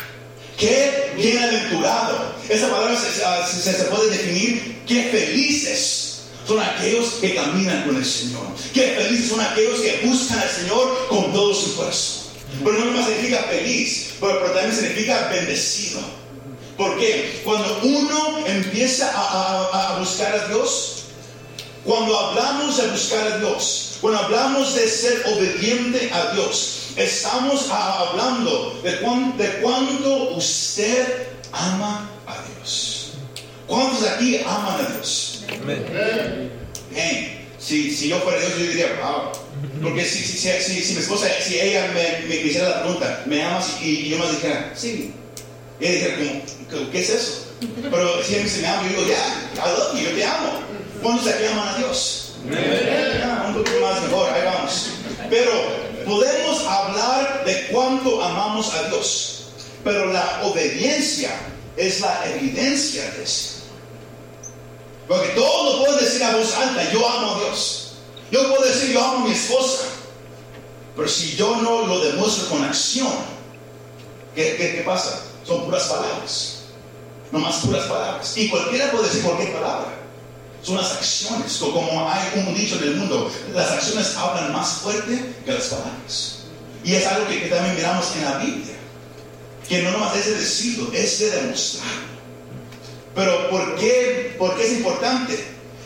Qué 0.57 1.13
bienaventurado. 1.17 2.35
Esa 2.49 2.71
palabra 2.71 2.97
ah, 3.27 3.47
se, 3.47 3.73
se, 3.73 3.85
puede 3.85 4.11
definir. 4.11 4.83
Qué 4.87 5.03
felices 5.11 6.23
son 6.47 6.61
aquellos 6.61 7.15
que 7.21 7.35
caminan 7.35 7.85
con 7.85 7.97
el 7.97 8.05
Señor. 8.05 8.47
Qué 8.73 8.97
felices 8.99 9.29
son 9.29 9.41
aquellos 9.41 9.81
que 9.81 10.01
buscan 10.07 10.39
al 10.39 10.49
Señor 10.49 11.09
con 11.09 11.33
todo 11.33 11.55
su 11.55 11.77
corazón. 11.77 12.27
Pero 12.65 12.79
no 12.79 12.93
más 12.93 13.07
significa 13.07 13.43
feliz, 13.51 14.15
pero, 14.21 14.39
también 14.53 14.75
significa 14.75 15.29
bendecido. 15.29 16.01
¿Por 16.77 16.99
qué? 16.99 17.41
Cuando 17.45 17.81
uno 17.83 18.47
empieza 18.47 19.11
a, 19.13 19.97
a 19.97 19.99
buscar 19.99 20.35
a 20.35 20.49
Dios, 20.49 21.05
cuando 21.85 22.19
hablamos 22.19 22.77
de 22.77 22.87
buscar 22.89 23.27
a 23.33 23.39
Dios, 23.39 23.99
cuando 24.01 24.21
hablamos 24.21 24.75
de 24.75 24.89
ser 24.89 25.23
obediente 25.27 26.11
a 26.13 26.33
Dios, 26.33 26.86
Estamos 26.97 27.69
hablando 27.71 28.81
de, 28.83 28.91
de 28.91 28.99
cuánto 29.61 30.31
usted 30.31 31.29
ama 31.53 32.09
a 32.27 32.37
Dios. 32.43 33.13
¿Cuántos 33.67 34.01
de 34.01 34.09
aquí 34.09 34.41
aman 34.47 34.81
a 34.81 34.89
Dios? 34.93 35.45
Amén. 35.61 36.53
Si, 37.59 37.91
si, 37.95 38.09
yo 38.09 38.19
fuera 38.21 38.39
Dios, 38.39 38.53
yo 38.59 38.65
diría, 38.65 38.87
wow. 39.03 39.33
Porque 39.83 40.05
si, 40.07 40.21
si, 40.21 40.39
si, 40.39 40.83
si 40.83 40.95
mi 40.95 41.01
esposa, 41.01 41.27
si 41.47 41.61
ella 41.61 41.91
me, 41.93 42.29
me, 42.29 42.37
hiciera 42.37 42.71
la 42.71 42.83
pregunta, 42.83 43.23
¿me 43.27 43.43
amas? 43.43 43.77
Y, 43.83 44.09
yo 44.09 44.19
más 44.19 44.31
dijera, 44.31 44.73
sí. 44.75 45.13
Y 45.79 45.85
ella 45.85 46.17
dijera, 46.17 46.43
¿qué 46.93 47.01
es 47.01 47.11
eso? 47.11 47.47
Pero 47.91 48.25
si 48.25 48.37
ella 48.37 48.47
me 48.63 48.67
ama, 48.69 48.83
yo 48.85 48.89
digo, 48.89 49.03
ya, 49.03 49.53
yeah, 49.55 49.65
I 49.67 49.79
love 49.79 49.95
you, 49.95 50.09
yo 50.09 50.15
te 50.15 50.25
amo. 50.25 50.61
¿Cuántos 51.03 51.27
de 51.27 51.33
aquí 51.35 51.45
aman 51.45 51.69
a 51.69 51.79
Dios? 51.79 52.37
Ah, 53.23 53.47
un 53.49 53.55
poquito 53.55 53.81
más 53.81 54.03
mejor, 54.03 54.33
ahí 54.33 54.43
vamos. 54.45 54.91
Pero 55.29 55.53
podemos 56.07 56.65
hablar 56.65 57.45
de 57.45 57.67
cuánto 57.69 58.23
amamos 58.23 58.73
a 58.75 58.89
Dios. 58.89 59.49
Pero 59.85 60.13
la 60.13 60.43
obediencia 60.45 61.31
es 61.77 62.01
la 62.01 62.25
evidencia 62.31 63.11
de 63.13 63.23
eso. 63.23 63.57
Porque 65.07 65.29
todos 65.31 65.81
pueden 65.81 66.05
decir 66.05 66.23
a 66.25 66.37
voz 66.37 66.55
alta, 66.55 66.91
yo 66.93 67.09
amo 67.09 67.35
a 67.35 67.39
Dios. 67.41 67.93
Yo 68.31 68.49
puedo 68.49 68.65
decir, 68.65 68.93
yo 68.93 69.05
amo 69.05 69.19
a 69.19 69.29
mi 69.29 69.33
esposa. 69.33 69.85
Pero 70.97 71.09
si 71.09 71.37
yo 71.37 71.57
no 71.57 71.87
lo 71.87 72.01
demuestro 72.01 72.49
con 72.49 72.65
acción, 72.65 73.13
¿qué, 74.35 74.83
pasa? 74.85 75.23
Son 75.45 75.65
puras 75.65 75.85
palabras. 75.85 76.63
No 77.31 77.39
más 77.39 77.57
puras 77.57 77.85
palabras. 77.87 78.37
Y 78.37 78.49
cualquiera 78.49 78.91
puede 78.91 79.05
decir 79.05 79.23
cualquier 79.23 79.53
palabra. 79.53 80.06
Son 80.67 80.77
las 80.77 80.93
acciones. 80.95 81.59
Como 81.59 82.11
hay 82.11 82.41
un 82.45 82.53
dicho 82.53 82.77
en 82.77 82.83
el 82.83 82.97
mundo, 82.97 83.31
las 83.55 83.71
acciones 83.71 84.17
hablan 84.17 84.53
más 84.53 84.79
fuerte 84.79 85.35
que 85.45 85.53
las 85.53 85.67
palabras. 85.67 86.39
Y 86.83 86.95
es 86.95 87.07
algo 87.07 87.29
que, 87.29 87.37
también 87.49 87.77
miramos 87.77 88.17
en 88.17 88.25
la 88.25 88.39
Biblia. 88.39 88.75
Que 89.69 89.83
no 89.83 89.93
nomás 89.93 90.17
es 90.17 90.27
de 90.27 90.35
decirlo, 90.35 90.91
es 90.93 91.21
de 91.21 91.31
demostrarlo. 91.31 92.17
Pero 93.15 93.49
¿por 93.49 93.77
qué, 93.77 94.35
¿por 94.39 94.57
qué 94.57 94.67
es 94.67 94.73
importante? 94.79 95.45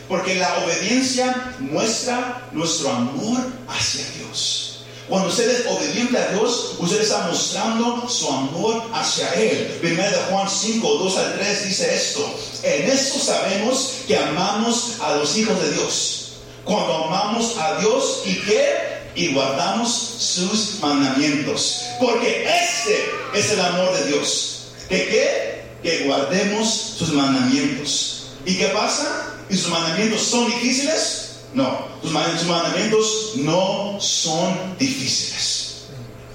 Porque 0.09 0.35
la 0.35 0.57
obediencia 0.65 1.53
muestra 1.59 2.49
nuestro 2.51 2.89
amor 2.89 3.37
hacia 3.67 4.03
Dios. 4.17 4.70
Cuando 5.11 5.27
usted 5.27 5.49
es 5.49 5.67
obediente 5.67 6.17
a 6.17 6.27
Dios, 6.29 6.75
usted 6.79 7.01
está 7.01 7.27
mostrando 7.27 8.07
su 8.07 8.29
amor 8.29 8.81
hacia 8.93 9.29
Él. 9.33 9.77
Primero 9.81 10.09
de 10.09 10.23
Juan 10.29 10.49
5, 10.49 10.87
2 10.87 11.17
al 11.17 11.33
3 11.37 11.67
dice 11.67 11.93
esto. 11.93 12.33
En 12.63 12.89
esto 12.89 13.19
sabemos 13.19 13.95
que 14.07 14.15
amamos 14.15 14.93
a 15.01 15.15
los 15.15 15.37
hijos 15.37 15.61
de 15.61 15.73
Dios. 15.73 16.31
Cuando 16.63 16.93
amamos 16.93 17.57
a 17.57 17.77
Dios 17.81 18.21
y 18.23 18.35
que 18.35 19.01
y 19.13 19.33
guardamos 19.33 19.91
sus 19.91 20.79
mandamientos. 20.79 21.81
Porque 21.99 22.45
este 22.45 23.11
es 23.33 23.51
el 23.51 23.59
amor 23.59 23.93
de 23.93 24.05
Dios. 24.05 24.67
¿Que 24.87 25.07
qué? 25.09 25.63
Que 25.83 26.05
guardemos 26.05 26.69
sus 26.97 27.09
mandamientos. 27.09 28.27
¿Y 28.45 28.55
qué 28.55 28.67
pasa? 28.67 29.35
¿Y 29.49 29.57
sus 29.57 29.71
mandamientos 29.71 30.21
son 30.21 30.45
difíciles? 30.45 31.30
No, 31.53 31.87
sus 32.01 32.11
mandamientos 32.11 33.31
no 33.35 33.97
son 33.99 34.77
difíciles. 34.77 35.83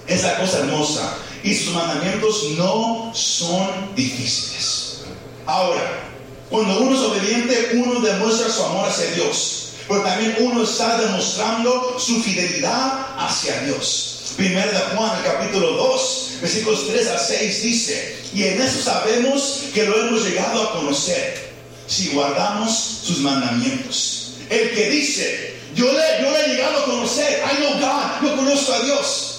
Es 0.07 0.23
la 0.23 0.39
cosa 0.39 0.59
hermosa. 0.59 1.19
Y 1.43 1.55
sus 1.55 1.75
mandamientos 1.75 2.45
no 2.57 3.13
son 3.15 3.95
difíciles. 3.95 4.99
Ahora, 5.47 6.03
cuando 6.51 6.81
uno 6.81 6.95
es 6.95 7.01
obediente, 7.01 7.71
uno 7.75 8.01
demuestra 8.01 8.51
su 8.51 8.63
amor 8.65 8.89
hacia 8.89 9.11
Dios. 9.13 9.73
Pero 9.89 10.03
también 10.03 10.37
uno 10.41 10.65
está 10.65 11.01
demostrando 11.01 11.97
su 11.99 12.21
fidelidad 12.23 13.07
hacia 13.19 13.61
Dios. 13.63 14.33
Primero 14.37 14.71
de 14.71 14.79
Juan, 14.79 15.17
el 15.19 15.25
capítulo 15.25 15.73
2, 15.73 16.39
versículos 16.43 16.89
3 16.89 17.07
a 17.09 17.19
6 17.19 17.63
dice, 17.63 18.17
y 18.35 18.45
en 18.45 18.61
eso 18.61 18.83
sabemos 18.83 19.63
que 19.73 19.85
lo 19.85 19.97
hemos 19.99 20.25
llegado 20.25 20.63
a 20.63 20.73
conocer, 20.73 21.53
si 21.87 22.09
guardamos 22.09 22.77
sus 23.03 23.19
mandamientos. 23.19 24.16
El 24.51 24.71
que 24.71 24.91
dice, 24.91 25.55
yo 25.75 25.87
le, 25.93 26.23
yo 26.23 26.31
le 26.31 26.45
he 26.45 26.49
llegado 26.49 26.79
a 26.79 26.85
conocer, 26.85 27.43
I 27.45 27.57
know 27.57 27.75
God, 27.81 28.29
yo 28.29 28.37
conozco 28.37 28.73
a 28.73 28.81
Dios, 28.81 29.37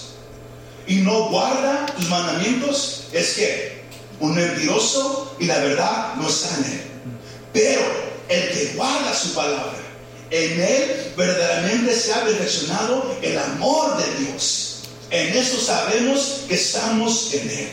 y 0.88 0.96
no 0.98 1.30
guarda 1.30 1.86
sus 1.98 2.10
mandamientos, 2.10 3.04
es 3.14 3.34
que 3.34 3.78
un 4.20 4.36
mentiroso 4.36 5.36
y 5.40 5.46
la 5.46 5.60
verdad 5.60 6.16
no 6.16 6.28
está 6.28 6.58
en 6.58 6.72
él. 6.72 6.82
Pero 7.54 7.82
el 8.30 8.50
que 8.50 8.74
guarda 8.76 9.14
su 9.14 9.34
palabra, 9.34 9.78
en 10.32 10.60
él 10.60 11.14
verdaderamente 11.16 11.96
se 11.96 12.14
ha 12.14 12.24
perfeccionado 12.24 13.18
el 13.22 13.38
amor 13.38 13.98
de 13.98 14.26
Dios. 14.26 14.82
En 15.10 15.36
eso 15.38 15.60
sabemos 15.60 16.42
que 16.48 16.56
estamos 16.56 17.34
en 17.34 17.50
él. 17.50 17.70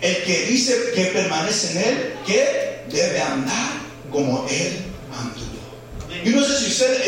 El 0.00 0.22
que 0.24 0.46
dice 0.46 0.92
que 0.94 1.06
permanece 1.06 1.70
en 1.72 1.78
él, 1.78 2.14
que 2.26 2.84
debe 2.90 3.20
andar 3.20 3.70
como 4.10 4.46
él 4.50 4.84
anduvo. 5.18 5.53
Y 6.22 6.28
no 6.30 6.44
sé 6.44 6.58
si 6.58 6.66
usted 6.66 7.00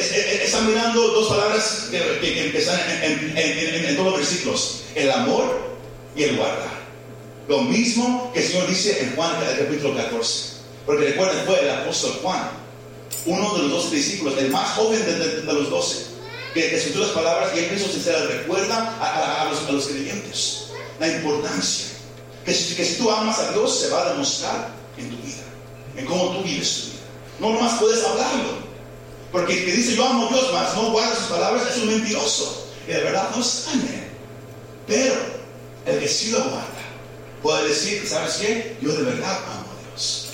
está 0.43 0.61
mirando 0.63 1.01
dos 1.09 1.29
palabras 1.29 1.89
que, 1.91 1.99
que, 2.21 2.59
están 2.59 2.81
en, 3.03 3.97
todos 3.97 4.11
los 4.11 4.19
versículos: 4.19 4.81
el 4.95 5.11
amor 5.11 5.61
y 6.17 6.25
el 6.25 6.37
guardar. 6.37 6.77
Lo 7.49 7.63
mismo 7.63 8.33
que 8.33 8.41
el 8.41 8.49
Señor 8.49 8.69
dice 8.69 9.03
en 9.03 9.15
Juan 9.15 9.33
capítulo 9.59 9.95
14. 9.95 10.57
Porque 10.85 11.07
recuerden, 11.07 11.45
fue 11.45 11.61
el 11.61 11.71
apóstol 11.71 12.19
Juan, 12.23 12.49
uno 13.27 13.55
de 13.55 13.63
los 13.65 13.73
doce 13.73 13.97
discípulos, 13.97 14.39
el 14.39 14.51
más 14.51 14.71
joven 14.77 15.05
de, 15.05 15.43
los 15.53 15.69
doce, 15.69 16.07
que 16.55 16.77
escuchó 16.77 17.01
las 17.01 17.11
palabras 17.11 17.51
y 17.55 17.59
él 17.59 17.73
mismo 17.73 17.89
se 17.89 18.27
recuerda 18.27 18.97
a, 19.01 19.49
los, 19.51 19.69
a, 19.69 19.73
los, 19.73 19.87
creyentes. 19.89 20.69
La 21.01 21.09
importancia. 21.09 21.87
Que 22.45 22.55
si, 22.55 22.77
que 22.77 22.85
si 22.85 22.95
tú 22.95 23.11
amas 23.11 23.39
a 23.41 23.53
Dios, 23.53 23.81
se 23.81 23.89
va 23.89 24.07
a 24.07 24.13
demostrar 24.13 24.69
en 24.97 25.11
tu 25.11 25.17
vida, 25.17 25.43
en 25.97 26.07
cómo 26.07 26.37
tú 26.37 26.45
vives 26.45 26.75
tu 26.75 26.87
vida. 26.87 26.97
No 27.41 27.53
nomás 27.53 27.81
puedes 27.81 28.05
hablarlo, 28.05 28.66
porque 29.33 29.59
el 29.59 29.65
que 29.65 29.73
dice 29.73 29.97
yo 29.97 30.07
amo 30.07 30.27
a 30.27 30.33
Dios, 30.33 30.53
más 30.53 30.75
no 30.75 30.91
guarda 30.91 31.17
sus 31.17 31.27
palabras, 31.27 31.65
es 31.71 31.83
un 31.83 31.89
mentiroso. 31.89 32.69
Y 32.87 32.93
de 32.93 33.01
verdad 33.01 33.31
no 33.35 33.43
en 33.73 33.81
él. 33.81 34.05
Pero 34.87 35.15
el 35.87 35.99
que 35.99 36.09
sí 36.09 36.31
lo 36.31 36.39
guarda 36.39 36.67
puede 37.43 37.69
decir, 37.69 38.07
¿sabes 38.07 38.35
qué? 38.35 38.77
Yo 38.81 38.93
de 38.93 39.03
verdad 39.03 39.39
amo 39.47 39.67
a 39.71 39.91
Dios. 39.91 40.29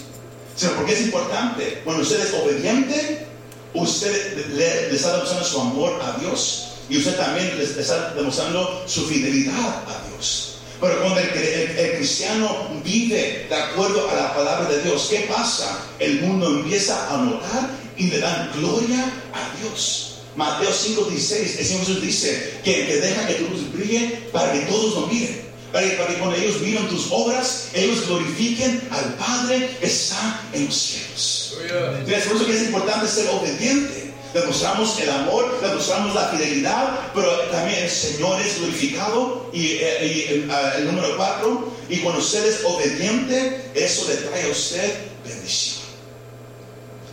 Sino 0.56 0.72
porque 0.72 0.92
es 0.92 1.00
importante, 1.02 1.80
cuando 1.84 2.02
usted 2.02 2.20
es 2.20 2.34
obediente, 2.34 3.26
usted 3.74 4.46
le, 4.48 4.94
está 4.94 5.12
demostrando 5.12 5.44
su 5.46 5.60
amor 5.60 6.00
a 6.02 6.18
Dios 6.20 6.68
y 6.88 6.98
usted 6.98 7.16
también 7.16 7.56
le 7.56 7.64
está 7.64 8.14
demostrando 8.14 8.84
su 8.86 9.06
fidelidad 9.06 9.82
a 9.88 10.08
Dios. 10.08 10.58
Pero 10.80 11.00
cuando 11.00 11.20
el, 11.20 11.28
el, 11.28 11.96
cristiano 11.96 12.68
vive 12.84 13.46
de 13.48 13.54
acuerdo 13.54 14.10
a 14.10 14.14
la 14.14 14.34
palabra 14.34 14.68
de 14.68 14.82
Dios, 14.82 15.06
¿qué 15.08 15.28
pasa? 15.32 15.86
El 15.98 16.20
mundo 16.22 16.48
empieza 16.48 17.08
a 17.08 17.18
notar 17.18 17.70
y 17.96 18.08
le 18.08 18.18
dan 18.18 18.50
gloria 18.56 19.12
a 19.32 19.58
Dios. 19.60 20.12
Mateo 20.36 20.70
5:16, 20.70 21.58
el 21.58 21.66
Señor 21.66 21.86
Jesús 21.86 22.02
dice 22.02 22.60
que, 22.64 22.86
que 22.86 22.96
deja 22.96 23.26
que 23.26 23.34
tu 23.34 23.48
luz 23.48 23.72
brille 23.72 24.28
para 24.32 24.52
que 24.52 24.60
todos 24.60 24.94
lo 24.94 25.06
miren. 25.08 25.42
Para 25.72 25.88
que, 25.88 25.96
para 25.96 26.08
que, 26.08 26.18
cuando 26.18 26.36
ellos 26.36 26.60
miren 26.60 26.86
tus 26.88 27.06
obras, 27.10 27.68
ellos 27.72 28.06
glorifiquen 28.06 28.82
al 28.90 29.14
Padre 29.14 29.74
que 29.80 29.86
está 29.86 30.42
en 30.52 30.66
los 30.66 30.76
cielos. 30.76 31.56
Entonces, 31.98 32.24
por 32.24 32.36
eso 32.36 32.46
que 32.46 32.56
es 32.56 32.62
importante 32.64 33.08
ser 33.08 33.28
obediente. 33.30 34.12
Demostramos 34.34 34.98
el 34.98 35.10
amor, 35.10 35.60
demostramos 35.60 36.14
la 36.14 36.28
fidelidad, 36.28 37.10
pero 37.14 37.30
también 37.50 37.84
el 37.84 37.90
Señor 37.90 38.40
es 38.40 38.58
glorificado. 38.58 39.50
Y, 39.52 39.72
eh, 39.72 40.28
el, 40.30 40.50
ah, 40.50 40.74
el 40.78 40.86
número 40.86 41.16
cuatro, 41.16 41.70
y 41.88 41.98
cuando 41.98 42.20
usted 42.20 42.46
es 42.46 42.64
obediente, 42.64 43.70
eso 43.74 44.08
le 44.08 44.14
trae 44.16 44.48
a 44.48 44.50
usted 44.50 44.94
bendición. 45.26 45.81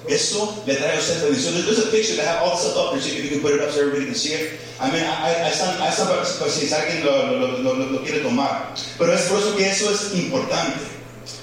Eso 0.08 0.64
le 0.66 0.76
trae 0.76 0.96
a 0.96 1.00
usted 1.00 1.22
bendición. 1.24 1.66
There's 1.66 1.80
a 1.80 1.92
picture 1.92 2.16
that 2.16 2.26
have 2.26 2.42
all 2.44 2.58
stuff 2.58 2.78
up 2.78 2.92
there, 2.94 3.00
if 3.00 3.24
you 3.24 3.30
can 3.30 3.42
put 3.42 3.54
it 3.54 3.62
up 3.62 3.72
so 3.72 3.82
everybody 3.82 4.06
can 4.06 4.16
see 4.16 4.34
it. 4.34 4.60
I 4.80 4.90
mean, 4.92 5.04
están 5.04 5.78
para, 5.78 6.24
para 6.24 6.50
si 6.50 6.74
alguien 6.74 7.04
lo, 7.04 7.38
lo, 7.38 7.74
lo, 7.76 7.92
lo, 7.92 8.00
quiere 8.04 8.22
tomar. 8.22 8.74
Pero 8.98 9.14
es 9.14 9.22
por 9.28 9.40
eso 9.40 9.56
que 9.56 9.70
eso 9.70 9.92
es 9.92 10.14
importante. 10.16 10.80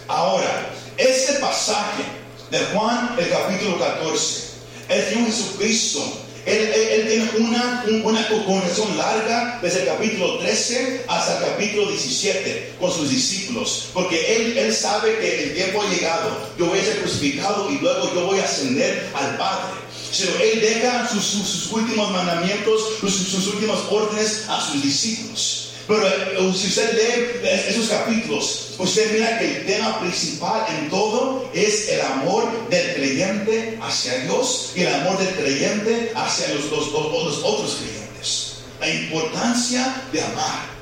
Ahora, 0.08 0.70
este 0.96 1.34
pasaje 1.34 2.04
de 2.50 2.58
Juan, 2.72 3.14
el 3.18 3.28
capítulo 3.28 3.78
14, 3.78 4.42
el 4.88 5.04
Señor 5.04 5.26
Jesucristo 5.26 6.25
él, 6.46 7.06
tiene 7.08 7.30
una, 7.38 7.84
una 8.04 8.28
conversación 8.28 8.96
larga 8.96 9.58
desde 9.60 9.80
el 9.80 9.86
capítulo 9.86 10.38
13 10.38 11.04
hasta 11.08 11.38
el 11.38 11.50
capítulo 11.50 11.88
17 11.90 12.74
con 12.80 12.92
sus 12.92 13.10
discípulos, 13.10 13.90
porque 13.92 14.36
él, 14.36 14.58
él 14.58 14.72
sabe 14.72 15.18
que 15.18 15.44
el 15.44 15.54
tiempo 15.54 15.82
ha 15.82 15.90
llegado, 15.92 16.30
yo 16.56 16.66
voy 16.66 16.78
a 16.78 16.84
ser 16.84 16.98
crucificado 17.00 17.70
y 17.70 17.78
luego 17.78 18.14
yo 18.14 18.26
voy 18.26 18.38
a 18.38 18.44
ascender 18.44 19.10
al 19.14 19.36
Padre. 19.36 19.86
Pero 20.18 20.38
él 20.40 20.60
deja 20.60 21.08
sus, 21.08 21.24
sus, 21.24 21.72
últimos 21.72 22.10
mandamientos, 22.10 22.80
sus, 23.00 23.12
sus 23.12 23.48
últimas 23.48 23.80
órdenes 23.90 24.44
a 24.48 24.60
sus 24.60 24.82
discípulos. 24.82 25.65
Pero 25.86 26.04
eh, 26.06 26.52
si 26.54 26.66
usted 26.66 26.92
lee 26.94 27.48
esos 27.68 27.88
capítulos, 27.88 28.74
usted 28.78 29.12
mira 29.12 29.38
que 29.38 29.58
el 29.58 29.66
tema 29.66 30.00
principal 30.00 30.66
en 30.68 30.90
todo 30.90 31.48
es 31.54 31.88
el 31.88 32.00
amor 32.00 32.68
del 32.68 32.94
creyente 32.94 33.78
hacia 33.80 34.18
Dios 34.20 34.72
y 34.74 34.82
el 34.82 34.94
amor 34.94 35.16
del 35.18 35.34
creyente 35.34 36.12
hacia 36.14 36.48
los, 36.54 36.64
otros 36.72 37.78
creyentes. 37.80 38.56
La 38.80 38.88
importancia 38.88 40.02
de 40.12 40.22
amar. 40.22 40.76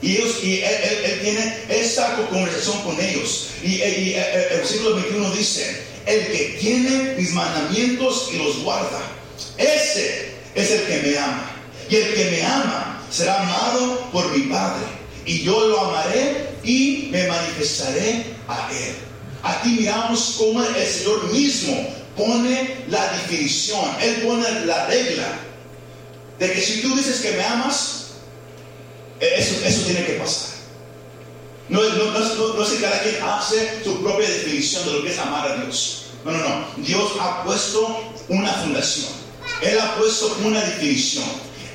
Y, 0.00 0.16
ellos, 0.16 0.36
él, 0.42 1.20
tiene 1.22 1.58
esta 1.68 2.16
conversación 2.30 2.80
con 2.82 2.98
ellos. 2.98 3.48
Y, 3.62 3.74
y, 3.74 4.14
el 4.14 4.58
versículo 4.58 4.96
21 4.96 5.30
dice, 5.32 5.82
el 6.06 6.26
que 6.28 6.56
tiene 6.58 7.14
mis 7.18 7.32
mandamientos 7.32 8.30
y 8.32 8.38
los 8.38 8.62
guarda, 8.62 9.02
ese 9.58 10.30
es 10.54 10.70
el 10.70 10.82
que 10.84 11.10
me 11.10 11.18
ama. 11.18 11.50
Y 11.90 11.96
el 11.96 12.14
que 12.14 12.24
me 12.30 12.42
ama 12.42 12.99
será 13.10 13.42
amado 13.42 14.10
por 14.12 14.36
mi 14.36 14.44
Padre, 14.44 14.84
y 15.26 15.42
yo 15.42 15.68
lo 15.68 15.80
amaré 15.80 16.50
y 16.64 17.08
me 17.10 17.26
manifestaré 17.26 18.24
a 18.48 18.70
Él. 18.72 18.94
Aquí 19.42 19.70
miramos 19.70 20.36
cómo 20.38 20.62
el 20.62 20.86
Señor 20.86 21.32
mismo 21.32 21.88
pone 22.16 22.76
la 22.88 23.12
definición, 23.12 23.84
Él 24.00 24.22
pone 24.26 24.66
la 24.66 24.86
regla 24.86 25.38
de 26.38 26.52
que 26.52 26.60
si 26.60 26.80
tú 26.80 26.94
dices 26.96 27.20
que 27.20 27.32
me 27.32 27.44
amas, 27.44 28.12
eso, 29.20 29.64
eso 29.64 29.82
tiene 29.82 30.04
que 30.04 30.14
pasar. 30.14 30.50
No, 31.68 31.82
no, 31.82 32.04
no, 32.04 32.54
no 32.54 32.62
es 32.64 32.70
que 32.70 32.80
cada 32.80 33.00
quien 33.02 33.22
hace 33.22 33.84
su 33.84 34.02
propia 34.02 34.28
definición 34.28 34.84
de 34.86 34.92
lo 34.92 35.02
que 35.04 35.12
es 35.12 35.18
amar 35.18 35.48
a 35.48 35.56
Dios. 35.56 36.06
No, 36.24 36.32
no, 36.32 36.38
no. 36.38 36.66
Dios 36.78 37.12
ha 37.20 37.44
puesto 37.44 38.12
una 38.28 38.52
fundación. 38.54 39.12
Él 39.62 39.78
ha 39.78 39.94
puesto 39.96 40.36
una 40.44 40.60
definición. 40.60 41.24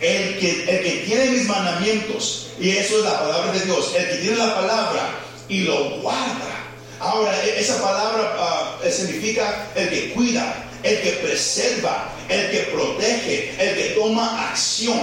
El 0.06 0.38
que, 0.38 0.52
el 0.70 0.84
que 0.84 1.04
tiene 1.08 1.32
mis 1.32 1.48
mandamientos, 1.48 2.50
y 2.60 2.70
eso 2.70 3.00
es 3.00 3.06
la 3.06 3.20
palabra 3.20 3.52
de 3.54 3.66
Dios, 3.66 3.92
el 3.98 4.08
que 4.08 4.16
tiene 4.18 4.38
la 4.38 4.54
palabra 4.56 5.20
y 5.50 5.62
lo 5.62 6.02
guarda. 6.02 6.56
Ahora, 7.00 7.44
e, 7.44 7.60
esa 7.60 7.82
palabra 7.82 8.36
ah, 8.38 8.78
significa 8.90 9.68
el 9.76 9.90
que 9.90 10.14
cuida, 10.14 10.70
el 10.84 11.02
que 11.02 11.12
preserva, 11.24 12.14
el 12.30 12.52
que 12.52 12.60
protege, 12.72 13.56
el 13.58 13.76
que 13.76 13.96
toma 14.00 14.50
acción 14.50 15.00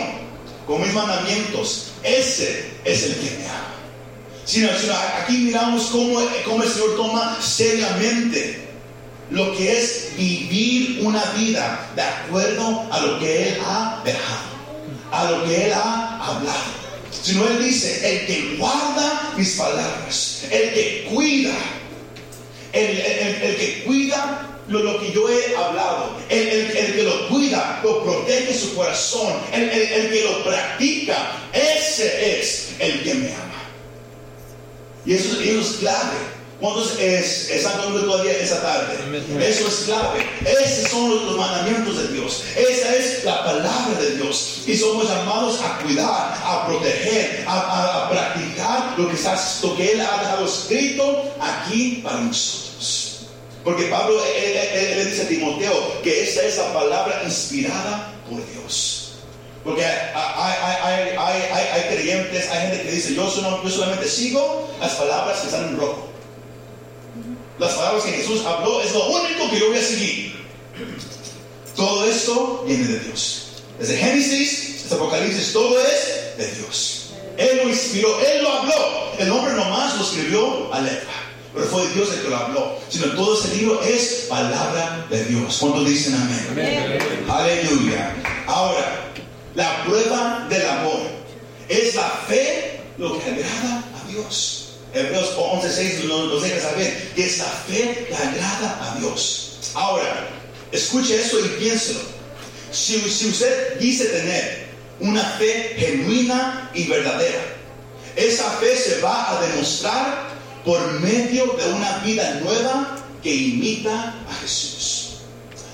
con 0.67 0.81
mis 0.81 0.93
mandamientos. 0.93 1.89
Ese 2.05 2.71
es 2.85 3.03
el 3.03 3.15
que 3.17 3.39
me 3.39 3.47
ama. 3.49 3.75
Sino, 4.45 4.71
aquí 5.21 5.39
miramos 5.39 5.87
cómo, 5.87 6.21
cómo 6.45 6.63
el 6.63 6.69
Señor 6.69 6.97
toma 6.97 7.39
seriamente 7.41 8.63
lo 9.33 9.57
que 9.57 9.79
es 9.79 10.11
vivir 10.17 11.01
una 11.03 11.25
vida 11.33 11.91
de 11.97 12.03
acuerdo 12.03 12.87
a 12.91 13.01
lo 13.01 13.19
que 13.19 13.49
Él 13.49 13.59
ha 13.65 14.03
dejado, 14.05 14.52
a 15.13 15.31
lo 15.31 15.45
que 15.45 15.67
Él 15.67 15.73
ha 15.73 16.19
hablado. 16.25 16.83
Sino 17.23 17.47
Él 17.47 17.63
dice, 17.63 18.01
el 18.11 18.27
que 18.27 18.57
guarda 18.57 19.35
mis 19.37 19.53
palabras, 19.53 20.45
el 20.51 20.73
que 20.73 21.09
cuida, 21.13 21.55
el, 22.73 22.97
que 23.57 23.85
cuida 23.87 24.49
lo, 24.67 24.99
que 25.01 25.13
yo 25.13 25.29
he 25.29 25.55
hablado, 25.55 26.17
el, 26.29 26.73
que 26.73 27.03
lo 27.05 27.29
cuida, 27.29 27.81
lo 27.85 28.03
protege 28.03 28.59
su 28.59 28.75
corazón, 28.75 29.35
el, 29.53 29.71
que 29.71 30.25
lo 30.25 30.43
practica, 30.43 31.37
ese 31.53 32.41
es 32.41 32.71
el 32.79 33.03
que 33.05 33.15
me 33.15 33.29
ama. 33.29 33.63
Y 35.05 35.15
eso, 35.15 35.41
eso 35.41 35.61
es 35.61 35.77
clave. 35.79 36.42
¿Cuántos 36.63 36.97
es, 36.97 37.51
están 37.51 37.77
conmigo 37.81 38.05
todavía 38.05 38.39
esa 38.39 38.63
tarde? 38.63 38.95
Eso 39.45 39.67
es 39.67 39.75
clave. 39.85 40.25
Esos 40.47 40.93
son 40.93 41.11
los, 41.11 41.37
mandamientos 41.37 41.99
de 41.99 42.15
Dios. 42.17 42.45
Esa 42.57 42.95
es 42.95 43.25
la 43.25 43.45
palabra 43.45 43.99
de 44.01 44.15
Dios. 44.15 44.61
Y 44.65 44.77
somos 44.77 45.09
llamados 45.09 45.61
a 45.61 45.79
cuidar, 45.79 46.39
a 46.41 46.65
proteger, 46.69 47.45
a, 47.49 48.09
practicar 48.09 48.95
lo 48.97 49.09
que, 49.09 49.17
está, 49.17 49.37
lo 49.65 49.77
que 49.77 49.91
Él 49.91 50.01
ha 50.03 50.19
dejado 50.21 50.47
escrito 50.47 51.35
aquí 51.41 52.01
para 52.05 52.21
nosotros. 52.21 53.23
Porque 53.65 53.87
Pablo 53.87 54.23
le 54.25 55.05
dice 55.05 55.23
a 55.23 55.29
Timoteo 55.29 56.01
que 56.05 56.23
esta 56.23 56.43
es 56.45 56.59
la 56.59 56.73
palabra 56.73 57.23
inspirada 57.25 58.15
por 58.31 58.39
Dios. 58.53 59.15
Porque 59.65 59.85
hay, 59.85 61.17
hay, 61.19 61.83
creyentes, 61.97 62.49
hay 62.49 62.69
gente 62.69 62.83
que 62.85 62.93
dice, 62.93 63.15
yo, 63.17 63.25
yo 63.65 63.69
solamente 63.69 64.09
sigo 64.09 64.71
las 64.79 64.93
palabras 64.93 65.41
que 65.41 65.47
están 65.49 65.65
en 65.65 65.77
rojo 65.77 66.12
las 67.59 67.73
palabras 67.75 68.05
que 68.05 68.13
Jesús 68.13 68.45
habló 68.45 68.81
es 68.81 68.93
lo 68.93 69.07
único 69.09 69.51
que 69.51 69.59
yo 69.59 69.69
voy 69.69 69.79
a 69.79 69.83
seguir. 69.83 70.33
Todo 71.77 72.05
esto 72.07 72.65
viene 72.67 72.87
de 72.87 72.99
Dios. 73.01 73.63
Desde 73.79 73.97
Génesis 73.97 74.83
hasta 74.83 74.97
Apocalipsis, 74.97 75.53
todo 75.53 75.81
es 75.81 76.37
de 76.39 76.55
Dios. 76.57 77.11
Él 77.37 77.61
lo 77.63 77.69
inspiró, 77.69 78.21
Él 78.21 78.43
lo 78.43 78.53
habló. 78.53 79.13
El 79.19 79.31
hombre 79.31 79.55
nomás 79.55 79.97
lo 79.97 80.05
escribió 80.05 80.73
a 80.73 80.81
letra. 80.81 81.13
Pero 81.55 81.67
fue 81.67 81.87
Dios 81.89 82.13
el 82.13 82.23
que 82.23 82.29
lo 82.29 82.37
habló. 82.37 82.79
Sino 82.89 83.07
todo 83.15 83.39
ese 83.39 83.57
libro 83.57 83.83
es 83.83 84.27
palabra 84.29 85.07
de 85.11 85.25
Dios. 85.25 85.59
¿Cuántos 85.61 85.87
dicen 85.87 86.15
amén? 86.15 86.47
amén? 86.51 86.99
Aleluya. 87.29 88.15
Ahora, 88.47 89.13
la 89.55 89.85
prueba 89.85 90.47
del 90.49 90.67
amor 90.67 91.01
es 91.69 91.95
la 91.95 92.09
fe 92.29 92.81
lo 92.99 93.19
que 93.19 93.31
agrada 93.31 93.85
a 94.03 94.09
Dios. 94.09 94.62
Hebreos 94.95 95.37
11.6 95.39 96.05
nos, 96.05 96.43
deja 96.43 96.61
saber 96.61 97.13
que 97.15 97.27
esa 97.27 97.47
fe 97.47 98.07
le 98.11 98.17
agrada 98.17 98.93
a 98.93 98.99
Dios. 98.99 99.59
Ahora, 99.75 100.29
escuche 100.71 101.19
eso 101.19 101.41
y 101.41 101.49
piénselo. 101.59 102.01
Si, 102.71 103.01
si 103.11 103.29
usted 103.29 103.79
dice 103.79 104.07
tener 104.07 104.67
una 105.01 105.23
fe 105.23 105.75
genuina 105.79 106.71
y 106.75 106.85
verdadera, 106.85 107.43
esa 108.17 108.51
fe 108.53 108.77
se 108.77 109.01
va 109.01 109.31
a 109.31 109.47
demostrar 109.47 110.29
por 110.65 111.01
medio 111.01 111.47
de 111.55 111.73
una 111.73 111.99
vida 111.99 112.41
nueva 112.43 112.99
que 113.23 113.35
imita 113.35 114.15
a 114.29 114.35
Jesús. 114.43 115.15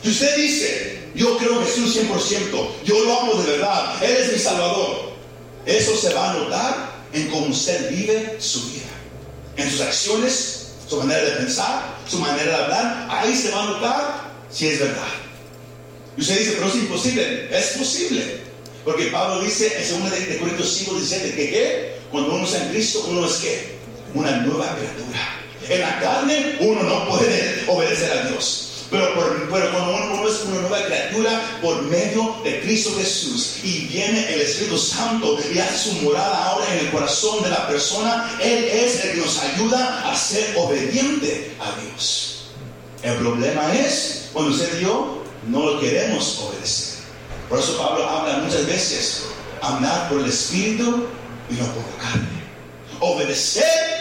Si 0.02 0.10
usted 0.10 0.36
dice, 0.36 1.02
yo 1.16 1.36
creo 1.38 1.60
en 1.60 1.66
Jesús 1.66 1.96
100%, 1.96 2.68
yo 2.84 3.04
lo 3.04 3.20
amo 3.20 3.34
de 3.42 3.52
verdad, 3.52 4.02
Él 4.02 4.16
es 4.16 4.32
mi 4.32 4.38
Salvador, 4.38 5.12
eso 5.66 5.96
se 5.96 6.14
va 6.14 6.30
a 6.30 6.34
notar 6.34 6.98
en 7.12 7.28
cómo 7.28 7.46
usted 7.46 7.90
vive 7.90 8.36
su 8.38 8.62
vida 8.70 8.88
en 9.58 9.70
sus 9.70 9.80
acciones, 9.82 10.68
su 10.88 10.96
manera 10.96 11.22
de 11.22 11.32
pensar, 11.32 11.98
su 12.08 12.18
manera 12.18 12.56
de 12.56 12.64
hablar, 12.64 13.08
ahí 13.10 13.36
se 13.36 13.50
va 13.50 13.62
a 13.62 13.66
notar 13.66 14.28
si 14.50 14.68
es 14.68 14.80
verdad. 14.80 15.08
Y 16.16 16.22
usted 16.22 16.38
dice, 16.38 16.52
pero 16.52 16.68
es 16.68 16.74
imposible. 16.76 17.48
Es 17.56 17.66
posible. 17.76 18.40
Porque 18.84 19.06
Pablo 19.06 19.42
dice 19.42 19.70
en 19.76 20.02
2 20.02 20.10
de 20.28 20.38
Corintios 20.38 20.72
5, 20.78 20.94
17, 20.94 21.34
que 21.34 21.50
¿qué? 21.50 21.98
cuando 22.10 22.34
uno 22.34 22.44
está 22.44 22.64
en 22.64 22.70
Cristo, 22.70 23.04
uno 23.08 23.26
es 23.26 23.34
qué? 23.34 23.78
Una 24.14 24.30
nueva 24.38 24.74
criatura. 24.76 25.38
En 25.68 25.80
la 25.82 26.00
carne 26.00 26.56
uno 26.60 26.82
no 26.82 27.08
puede 27.08 27.64
obedecer 27.68 28.10
a 28.12 28.28
Dios. 28.28 28.67
Pero, 28.90 29.14
cuando 29.50 30.14
uno, 30.14 30.28
es 30.28 30.44
una 30.44 30.60
nueva 30.62 30.84
criatura 30.86 31.58
por 31.60 31.82
medio 31.82 32.36
de 32.42 32.60
Cristo 32.60 32.90
Jesús 32.96 33.58
y 33.62 33.86
viene 33.86 34.32
el 34.32 34.40
Espíritu 34.40 34.78
Santo 34.78 35.38
y 35.52 35.58
hace 35.58 35.90
su 35.90 35.92
morada 36.02 36.44
ahora 36.44 36.72
en 36.72 36.86
el 36.86 36.90
corazón 36.90 37.42
de 37.42 37.50
la 37.50 37.66
persona, 37.68 38.38
Él 38.42 38.64
es 38.64 39.04
el 39.04 39.12
que 39.12 39.16
nos 39.18 39.38
ayuda 39.38 40.10
a 40.10 40.16
ser 40.16 40.54
obediente 40.56 41.54
a 41.60 41.80
Dios. 41.82 42.44
El 43.02 43.16
problema 43.16 43.74
es 43.76 44.30
cuando 44.32 44.52
usted 44.52 44.78
y 44.78 44.82
yo 44.82 45.22
no 45.48 45.66
lo 45.70 45.80
queremos 45.80 46.38
obedecer. 46.40 46.98
Por 47.48 47.58
eso 47.58 47.76
Pablo 47.76 48.08
habla 48.08 48.38
muchas 48.38 48.66
veces, 48.66 49.24
andar 49.60 50.08
por 50.08 50.20
el 50.20 50.26
Espíritu 50.30 51.06
y 51.50 51.54
no 51.54 51.64
por 51.66 51.82
la 51.82 52.10
carne. 52.10 52.38
Obedecer 53.00 53.97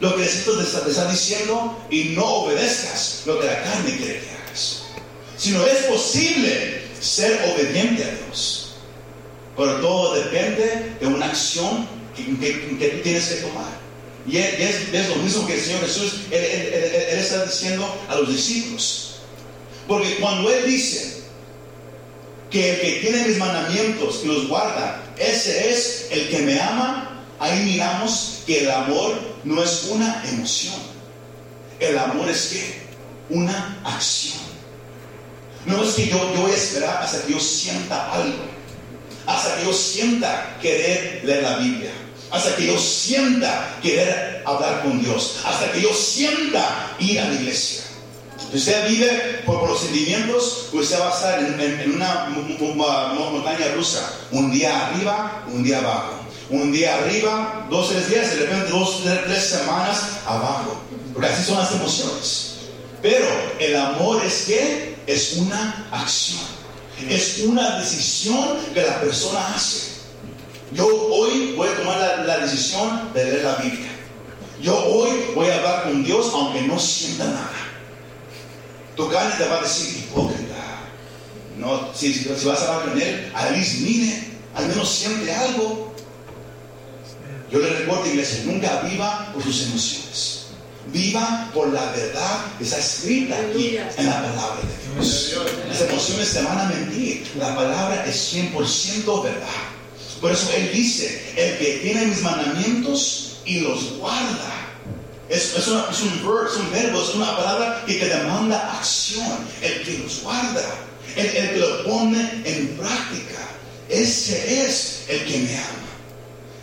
lo 0.00 0.14
que 0.14 0.24
Espíritu 0.24 0.58
te 0.58 0.90
está, 0.90 1.10
diciendo 1.10 1.76
y 1.90 2.04
no 2.10 2.24
obedezcas 2.24 3.22
lo 3.26 3.40
que 3.40 3.46
la 3.46 3.62
carne 3.62 3.96
quiere 3.96 4.20
que 4.20 4.30
hagas. 4.30 4.82
Sino 5.36 5.66
es 5.66 5.84
posible 5.84 6.82
ser 7.00 7.40
obediente 7.52 8.04
a 8.04 8.10
Dios. 8.10 8.74
Pero 9.56 9.80
todo 9.80 10.14
depende 10.14 10.96
de 11.00 11.06
una 11.06 11.26
acción 11.26 11.88
que, 12.14 12.22
tú 12.22 13.02
tienes 13.02 13.26
que 13.26 13.34
tomar. 13.36 13.78
Y 14.26 14.36
es, 14.36 15.08
lo 15.08 15.16
mismo 15.16 15.46
que 15.46 15.54
el 15.54 15.60
Señor 15.60 15.80
Jesús, 15.80 16.12
está 16.30 17.44
diciendo 17.44 17.92
a 18.08 18.16
los 18.16 18.28
discípulos. 18.28 19.16
Porque 19.88 20.16
cuando 20.16 20.50
Él 20.50 20.66
dice 20.66 21.22
que 22.50 22.74
el 22.74 22.80
que 22.80 22.92
tiene 23.00 23.26
mis 23.26 23.38
mandamientos 23.38 24.20
y 24.22 24.28
los 24.28 24.48
guarda, 24.48 25.02
ese 25.18 25.70
es 25.70 26.08
el 26.10 26.28
que 26.28 26.38
me 26.38 26.60
ama, 26.60 27.07
ahí 27.40 27.64
miramos 27.64 28.42
que 28.46 28.60
el 28.60 28.70
amor 28.70 29.18
no 29.44 29.62
es 29.62 29.84
una 29.90 30.22
emoción. 30.28 30.74
El 31.80 31.98
amor 31.98 32.28
es 32.28 32.46
que 32.46 32.82
una 33.30 33.80
acción. 33.84 34.38
No 35.66 35.82
es 35.82 35.94
que 35.94 36.06
yo, 36.08 36.34
yo 36.34 36.42
voy 36.42 36.50
a 36.50 36.54
esperar 36.54 37.02
hasta 37.02 37.22
que 37.22 37.32
yo 37.32 37.40
sienta 37.40 38.12
algo. 38.12 38.44
Hasta 39.26 39.56
que 39.56 39.64
yo 39.64 39.72
sienta 39.72 40.56
querer 40.60 41.22
leer 41.24 41.42
la 41.42 41.58
Biblia. 41.58 41.90
Hasta 42.30 42.56
que 42.56 42.66
yo 42.66 42.78
sienta 42.78 43.78
querer 43.82 44.42
hablar 44.46 44.82
con 44.82 45.00
Dios. 45.00 45.40
Hasta 45.44 45.70
que 45.72 45.82
yo 45.82 45.92
sienta 45.92 46.96
ir 46.98 47.20
a 47.20 47.28
la 47.28 47.34
iglesia. 47.34 47.82
Usted 48.52 48.88
vive 48.88 49.42
por, 49.44 49.68
los 49.68 49.80
sentimientos, 49.80 50.68
usted 50.72 50.98
va 50.98 51.10
a 51.10 51.14
estar 51.14 51.38
en 51.38 51.94
una 51.94 52.28
montaña 52.30 53.74
rusa. 53.74 54.10
Un 54.30 54.50
día 54.50 54.88
arriba, 54.88 55.44
un 55.52 55.62
día 55.62 55.78
abajo 55.78 56.17
un 56.50 56.72
día 56.72 56.96
arriba, 56.96 57.66
dos, 57.70 57.90
tres 57.90 58.08
días, 58.08 58.30
de 58.30 58.46
repente 58.46 58.70
dos, 58.70 59.02
tres 59.26 59.44
semanas 59.44 60.20
abajo. 60.26 60.80
Porque 61.12 61.28
así 61.28 61.44
son 61.44 61.58
las 61.58 61.72
emociones. 61.72 62.54
Pero 63.02 63.26
el 63.58 63.76
amor 63.76 64.24
es 64.24 64.44
que 64.46 64.96
es 65.06 65.34
una 65.36 65.88
acción. 65.90 66.40
Es 67.08 67.40
una 67.40 67.78
decisión 67.78 68.58
que 68.74 68.82
la 68.82 69.00
persona 69.00 69.54
hace. 69.54 69.98
Yo 70.72 70.86
hoy 70.86 71.54
voy 71.56 71.68
a 71.68 71.76
tomar 71.76 72.24
la, 72.26 72.38
decisión 72.38 73.12
de 73.14 73.24
leer 73.24 73.44
la 73.44 73.56
Biblia. 73.56 73.88
Yo 74.60 74.76
hoy 74.84 75.10
voy 75.34 75.48
a 75.48 75.56
hablar 75.56 75.82
con 75.84 76.04
Dios 76.04 76.30
aunque 76.32 76.62
no 76.62 76.78
sienta 76.78 77.24
nada. 77.24 77.50
Tu 78.96 79.08
carne 79.08 79.34
te 79.38 79.48
va 79.48 79.58
a 79.58 79.62
decir 79.62 79.96
hipócrita. 79.98 80.54
No, 81.56 81.94
si, 81.94 82.28
vas 82.44 82.62
a 82.62 82.74
hablar 82.74 82.90
con 82.90 83.00
Él, 83.00 83.32
a 83.34 83.50
mire, 83.50 84.24
al 84.54 84.66
menos 84.66 84.88
siente 84.90 85.32
algo. 85.32 85.87
Yo 87.50 87.58
le 87.60 87.70
recuerdo, 87.70 88.06
iglesia, 88.06 88.40
nunca 88.44 88.80
viva 88.82 89.30
por 89.32 89.42
sus 89.42 89.62
emociones. 89.62 90.34
Viva 90.92 91.50
por 91.52 91.68
la 91.72 91.84
verdad 91.92 92.46
que 92.58 92.64
está 92.64 92.78
escrita 92.78 93.36
aquí 93.38 93.76
en 93.96 94.06
la 94.06 94.22
palabra 94.22 94.60
de 94.62 94.94
Dios. 94.94 95.36
Las 95.68 95.80
emociones 95.82 96.32
te 96.32 96.42
van 96.42 96.58
a 96.60 96.64
mentir. 96.64 97.26
La 97.38 97.54
palabra 97.54 98.04
es 98.06 98.34
100% 98.34 99.22
verdad. 99.22 99.46
Por 100.20 100.32
eso 100.32 100.50
Él 100.56 100.70
dice, 100.72 101.22
el 101.36 101.58
que 101.58 101.78
tiene 101.82 102.06
mis 102.06 102.22
mandamientos 102.22 103.40
y 103.44 103.60
los 103.60 103.96
guarda. 103.98 104.54
Es, 105.28 105.54
es, 105.56 105.68
una- 105.68 105.86
es 105.90 106.00
un 106.00 106.10
verbo, 106.22 106.46
es 106.50 106.56
un 106.56 106.72
verbo, 106.72 107.02
es 107.02 107.14
una 107.14 107.36
palabra 107.36 107.84
que 107.86 107.94
te 107.94 108.06
demanda 108.08 108.78
acción. 108.78 109.26
El 109.60 109.82
que 109.82 109.98
los 109.98 110.22
guarda, 110.22 110.64
el, 111.16 111.26
el 111.26 111.50
que 111.50 111.58
lo 111.58 111.84
pone 111.84 112.42
en 112.46 112.68
práctica. 112.78 113.46
Ese 113.90 114.64
es 114.66 115.02
el 115.08 115.24
que 115.26 115.38
me 115.38 115.54
ama. 115.58 115.87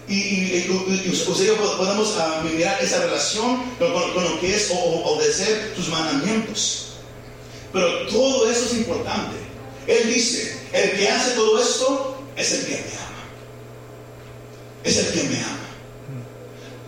Y, 0.07 0.13
y- 0.13 0.67
y- 0.87 1.03
y 1.07 1.09
usted 1.11 1.43
y 1.43 1.47
yo 1.47 1.57
podemos 1.77 2.13
ah, 2.19 2.43
mirar 2.43 2.77
esa 2.81 2.99
relación 3.03 3.63
con, 3.79 3.91
lo 4.23 4.39
que 4.39 4.55
es 4.55 4.69
o- 4.71 5.03
obedecer 5.03 5.73
sus 5.75 5.87
mandamientos. 5.89 6.81
Pero 7.73 8.05
todo 8.07 8.49
eso 8.49 8.65
es 8.65 8.73
importante. 8.75 9.35
Él 9.87 10.13
dice, 10.13 10.57
el 10.73 10.91
que 10.91 11.09
hace 11.09 11.31
todo 11.31 11.59
esto 11.61 12.23
es 12.37 12.51
el 12.53 12.65
que 12.65 12.71
me 12.73 12.77
ama. 12.77 13.23
Es 14.83 14.97
el 14.97 15.07
que 15.11 15.23
me 15.23 15.37
ama. 15.43 15.59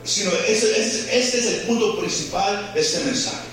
Sino 0.03 0.32
ese, 0.47 0.80
ese- 0.80 1.19
este 1.19 1.39
es 1.39 1.45
el 1.47 1.60
punto 1.62 1.99
principal 1.99 2.71
de 2.75 2.82
este 2.82 2.99
mensaje. 3.03 3.47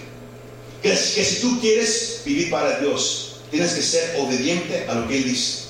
Que, 0.82 0.90
que 0.90 1.24
si 1.24 1.36
tú 1.40 1.58
quieres 1.60 2.20
vivir 2.24 2.50
para 2.50 2.78
Dios, 2.80 3.36
tienes 3.50 3.72
que 3.72 3.82
ser 3.82 4.16
obediente 4.20 4.84
a 4.88 4.94
lo 4.94 5.08
que 5.08 5.16
Él 5.16 5.24
dice. 5.24 5.60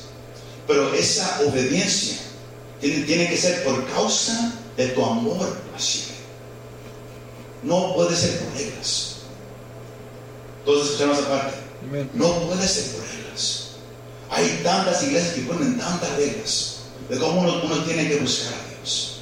Pero 0.66 0.92
esa 0.94 1.40
obediencia 1.46 2.16
tiene, 2.90 3.28
que 3.28 3.36
ser 3.36 3.64
por 3.64 3.84
causa 3.90 4.52
de 4.76 4.88
tu 4.88 5.04
amor 5.04 5.56
Él. 5.76 6.14
No 7.62 7.94
puede 7.94 8.14
ser 8.16 8.38
por 8.40 8.54
reglas. 8.56 9.16
Todos 10.64 10.86
escuchamos 10.86 11.18
esa 11.18 11.28
parte. 11.28 11.56
Amén. 11.88 12.10
No 12.14 12.32
puede 12.46 12.66
ser 12.68 12.92
por 12.96 13.06
reglas. 13.08 13.68
Hay 14.30 14.60
tantas 14.62 15.02
iglesias 15.02 15.34
que 15.34 15.40
ponen 15.42 15.78
tantas 15.78 16.10
reglas 16.16 16.76
de 17.08 17.18
cómo 17.18 17.40
uno, 17.42 17.60
uno 17.64 17.84
tiene 17.84 18.08
que 18.08 18.16
buscar 18.16 18.52
a 18.54 18.68
Dios. 18.78 19.20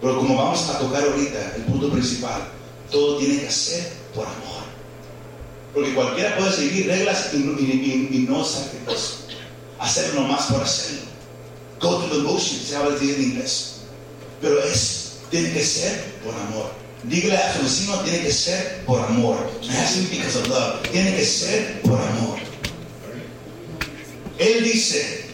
Pero 0.00 0.16
como 0.18 0.36
vamos 0.36 0.68
a 0.68 0.78
tocar 0.78 1.02
ahorita, 1.04 1.54
el 1.56 1.62
punto 1.64 1.90
principal, 1.90 2.42
todo 2.90 3.18
tiene 3.18 3.40
que 3.40 3.50
ser 3.50 3.92
por 4.14 4.26
amor. 4.26 4.64
Porque 5.72 5.94
cualquiera 5.94 6.36
puede 6.36 6.52
seguir 6.52 6.86
reglas 6.86 7.30
y, 7.34 7.38
no- 7.38 7.58
y- 7.58 7.64
y- 7.64 8.16
y 8.16 8.18
no 8.28 8.44
sacrificio. 8.44 9.16
Hacerlo 9.78 10.22
nomás 10.22 10.46
por 10.46 10.62
hacerlo. 10.62 11.02
Go 11.84 12.00
to 12.00 12.08
the 12.08 12.22
motion, 12.22 12.58
se 12.66 12.74
habla 12.76 12.96
así 12.96 13.10
en 13.10 13.22
inglés. 13.22 13.74
Pero 14.40 14.58
es, 14.64 15.18
tiene 15.30 15.52
que 15.52 15.62
ser 15.62 16.02
por 16.24 16.34
amor. 16.34 16.72
Dígale 17.02 17.36
a 17.36 17.54
su 17.54 17.62
vecino, 17.62 18.00
tiene 18.00 18.20
que 18.22 18.32
ser 18.32 18.84
por 18.86 19.00
amor. 19.00 19.36
Because 19.60 20.38
of. 20.38 20.90
Tiene 20.90 21.14
que 21.14 21.24
ser 21.26 21.82
por 21.82 22.00
amor. 22.00 22.38
Él 24.38 24.64
dice, 24.64 25.26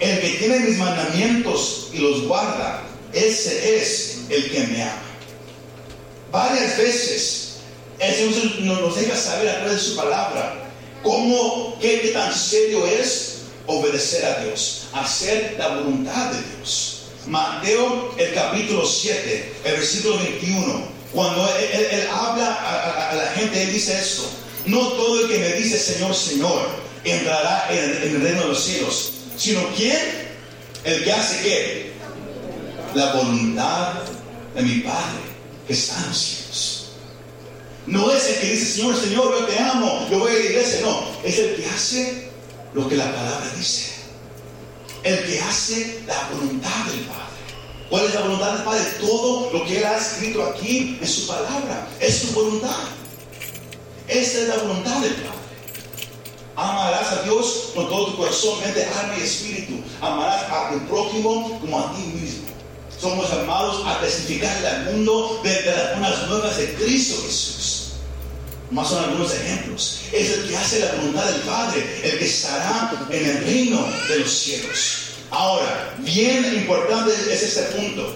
el 0.00 0.20
que 0.20 0.28
tiene 0.40 0.58
mis 0.58 0.78
mandamientos 0.78 1.90
y 1.92 1.98
los 1.98 2.26
guarda, 2.26 2.82
ese 3.12 3.76
es 3.76 4.18
el 4.30 4.50
que 4.50 4.66
me 4.66 4.82
ama. 4.82 5.02
Varias 6.32 6.76
veces 6.76 7.48
Señor 8.58 8.80
nos 8.80 8.96
deja 8.96 9.16
saber 9.16 9.48
a 9.48 9.60
través 9.60 9.74
de 9.74 9.80
su 9.80 9.96
palabra 9.96 10.54
cómo, 11.02 11.78
qué 11.80 12.10
tan 12.12 12.34
serio 12.34 12.84
es 12.86 13.38
obedecer 13.66 14.24
a 14.24 14.44
Dios, 14.44 14.87
hacer 15.00 15.56
la 15.58 15.68
voluntad 15.68 16.32
de 16.32 16.56
Dios. 16.56 17.02
Mateo, 17.26 18.14
el 18.16 18.34
capítulo 18.34 18.86
7, 18.86 19.52
el 19.64 19.72
versículo 19.72 20.18
21, 20.18 20.88
cuando 21.12 21.48
él, 21.56 22.06
habla 22.10 22.54
a, 23.10 23.14
la 23.14 23.26
gente, 23.32 23.62
él 23.62 23.72
dice 23.72 23.98
esto, 23.98 24.28
no 24.66 24.78
todo 24.88 25.20
el 25.20 25.28
que 25.28 25.38
me 25.38 25.52
dice 25.54 25.78
Señor, 25.78 26.14
Señor, 26.14 26.68
entrará 27.04 27.66
en, 27.70 27.78
en 27.78 28.16
el 28.16 28.20
reino 28.22 28.42
de 28.42 28.48
los 28.48 28.64
cielos, 28.64 29.12
sino 29.36 29.60
quién, 29.76 29.98
el 30.84 31.04
que 31.04 31.12
hace 31.12 31.42
qué, 31.42 31.92
la 32.94 33.12
voluntad 33.14 33.94
de 34.54 34.62
mi 34.62 34.80
Padre 34.80 35.20
que 35.66 35.74
está 35.74 35.98
en 35.98 36.08
los 36.08 36.18
cielos. 36.18 36.84
No 37.86 38.12
es 38.12 38.28
el 38.28 38.40
que 38.40 38.52
dice, 38.52 38.66
Señor, 38.66 38.96
Señor, 38.96 39.40
yo 39.40 39.46
te 39.46 39.58
amo, 39.58 40.06
yo 40.10 40.18
voy 40.18 40.30
a 40.30 40.34
la 40.34 40.40
iglesia. 40.40 40.80
No, 40.82 41.06
es 41.24 41.38
el 41.38 41.56
que 41.56 41.66
hace 41.66 42.28
lo 42.74 42.86
que 42.86 42.96
la 42.96 43.06
palabra 43.06 43.50
dice. 43.56 43.92
El 45.02 45.24
que 45.24 45.40
hace 45.40 46.02
la 46.06 46.28
voluntad 46.32 46.84
del 46.86 47.00
Padre. 47.00 47.28
¿Cuál 47.88 48.04
es 48.04 48.14
la 48.14 48.20
voluntad 48.20 48.52
del 48.54 48.64
Padre? 48.64 48.84
Todo 49.00 49.50
lo 49.52 49.64
que 49.64 49.78
Él 49.78 49.84
ha 49.84 49.96
escrito 49.96 50.44
aquí 50.44 50.98
en 51.00 51.08
su 51.08 51.26
palabra. 51.26 51.88
Es 52.00 52.18
su 52.18 52.32
voluntad. 52.32 52.76
Esta 54.06 54.38
es 54.38 54.48
la 54.48 54.56
voluntad 54.56 55.00
del 55.00 55.14
Padre. 55.14 55.38
Amarás 56.56 57.12
a 57.12 57.22
Dios 57.22 57.70
con 57.74 57.88
todo 57.88 58.06
tu 58.06 58.16
corazón, 58.16 58.58
mente, 58.60 58.84
alma 58.84 59.14
y 59.16 59.22
espíritu. 59.22 59.74
Amarás 60.00 60.50
a 60.50 60.70
tu 60.72 60.80
prójimo 60.88 61.58
como 61.60 61.78
a 61.78 61.92
ti 61.94 62.02
mismo. 62.02 62.48
Somos 63.00 63.30
llamados 63.30 63.86
a 63.86 64.00
testificarle 64.00 64.66
al 64.66 64.84
mundo 64.86 65.40
de, 65.44 65.50
de 65.50 65.76
las 65.76 65.92
buenas 65.92 66.26
nuevas 66.26 66.56
de 66.56 66.74
Cristo 66.74 67.22
Jesús. 67.24 67.77
Más 68.70 68.88
son 68.88 69.02
algunos 69.04 69.32
ejemplos. 69.34 70.00
Es 70.12 70.30
el 70.30 70.48
que 70.48 70.56
hace 70.56 70.80
la 70.80 70.92
voluntad 70.92 71.24
del 71.24 71.40
Padre, 71.42 71.86
el 72.04 72.18
que 72.18 72.24
estará 72.26 73.06
en 73.10 73.26
el 73.26 73.44
reino 73.44 73.86
de 74.08 74.18
los 74.18 74.30
cielos. 74.30 74.98
Ahora, 75.30 75.94
bien 75.98 76.44
importante 76.54 77.12
es 77.32 77.42
este 77.42 77.62
punto. 77.76 78.14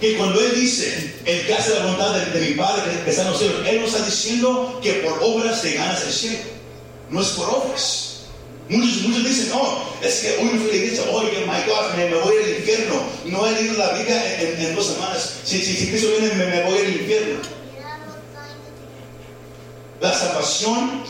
Que 0.00 0.16
cuando 0.16 0.38
Él 0.40 0.52
dice, 0.60 1.14
el 1.24 1.46
que 1.46 1.54
hace 1.54 1.72
la 1.74 1.80
voluntad 1.84 2.12
de, 2.14 2.38
de 2.38 2.48
mi 2.48 2.54
Padre 2.54 2.82
que 3.04 3.10
está 3.10 3.22
en 3.22 3.30
los 3.30 3.38
cielos, 3.38 3.66
Él 3.66 3.80
no 3.80 3.86
está 3.86 4.04
diciendo 4.04 4.78
que 4.82 4.92
por 4.94 5.18
obras 5.22 5.62
te 5.62 5.72
ganas 5.72 6.04
el 6.04 6.12
cielo. 6.12 6.38
No 7.10 7.20
es 7.22 7.28
por 7.28 7.48
obras. 7.48 8.02
Muchos, 8.68 9.02
muchos 9.02 9.24
dicen, 9.24 9.48
no, 9.50 9.78
es 10.02 10.14
que 10.16 10.36
hoy 10.38 10.50
no 10.52 10.60
fui 10.60 10.68
a 10.70 10.72
la 10.72 10.76
iglesia, 10.76 11.04
oye, 11.12 11.30
my 11.46 11.70
God, 11.70 11.94
me, 11.96 12.10
me 12.10 12.16
voy 12.16 12.34
al 12.42 12.50
infierno. 12.50 13.00
No 13.24 13.46
he 13.46 13.52
leído 13.52 13.74
la 13.78 13.90
Biblia 13.92 14.40
en, 14.40 14.46
en- 14.60 14.66
en 14.66 14.74
dos 14.74 14.86
semanas. 14.88 15.34
Si, 15.44 15.58
si, 15.64 15.76
si 15.76 15.86
Cristo 15.88 16.08
viene, 16.18 16.34
me, 16.34 16.46
me 16.46 16.62
voy 16.64 16.78
al 16.78 16.88
infierno. 16.92 17.38
La 20.00 20.12
salvación, 20.12 21.02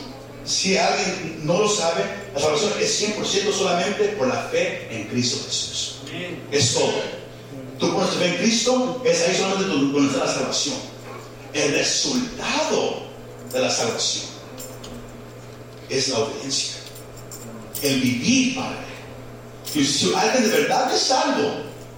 si 0.45 0.77
alguien 0.77 1.41
no 1.43 1.59
lo 1.59 1.69
sabe, 1.69 2.03
la 2.33 2.39
salvación 2.39 2.73
es 2.79 3.17
100% 3.17 3.51
solamente 3.51 4.03
por 4.17 4.27
la 4.27 4.43
fe 4.43 4.87
en 4.89 5.07
Cristo 5.07 5.43
Jesús. 5.45 5.99
Es 6.51 6.73
todo. 6.73 6.93
Tú 7.79 7.93
pones 7.93 8.11
tu 8.11 8.17
fe 8.17 8.27
en 8.29 8.37
Cristo, 8.37 9.01
es 9.05 9.27
ahí 9.27 9.35
solamente 9.35 9.67
donde 9.67 10.07
está 10.07 10.25
la 10.25 10.33
salvación. 10.33 10.75
El 11.53 11.73
resultado 11.73 13.07
de 13.51 13.59
la 13.59 13.69
salvación 13.69 14.25
es 15.89 16.07
la 16.09 16.19
obediencia. 16.19 16.75
El 17.81 18.01
vivir 18.01 18.55
para 18.55 18.71
Él. 18.71 19.81
Y 19.81 19.85
si 19.85 20.13
alguien 20.13 20.49
de 20.49 20.57
verdad 20.57 20.93
es 20.93 21.01
salvo, 21.01 21.51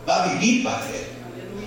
va 0.07 0.23
a 0.23 0.33
vivir 0.33 0.63
para 0.63 0.85
Él. 0.87 1.07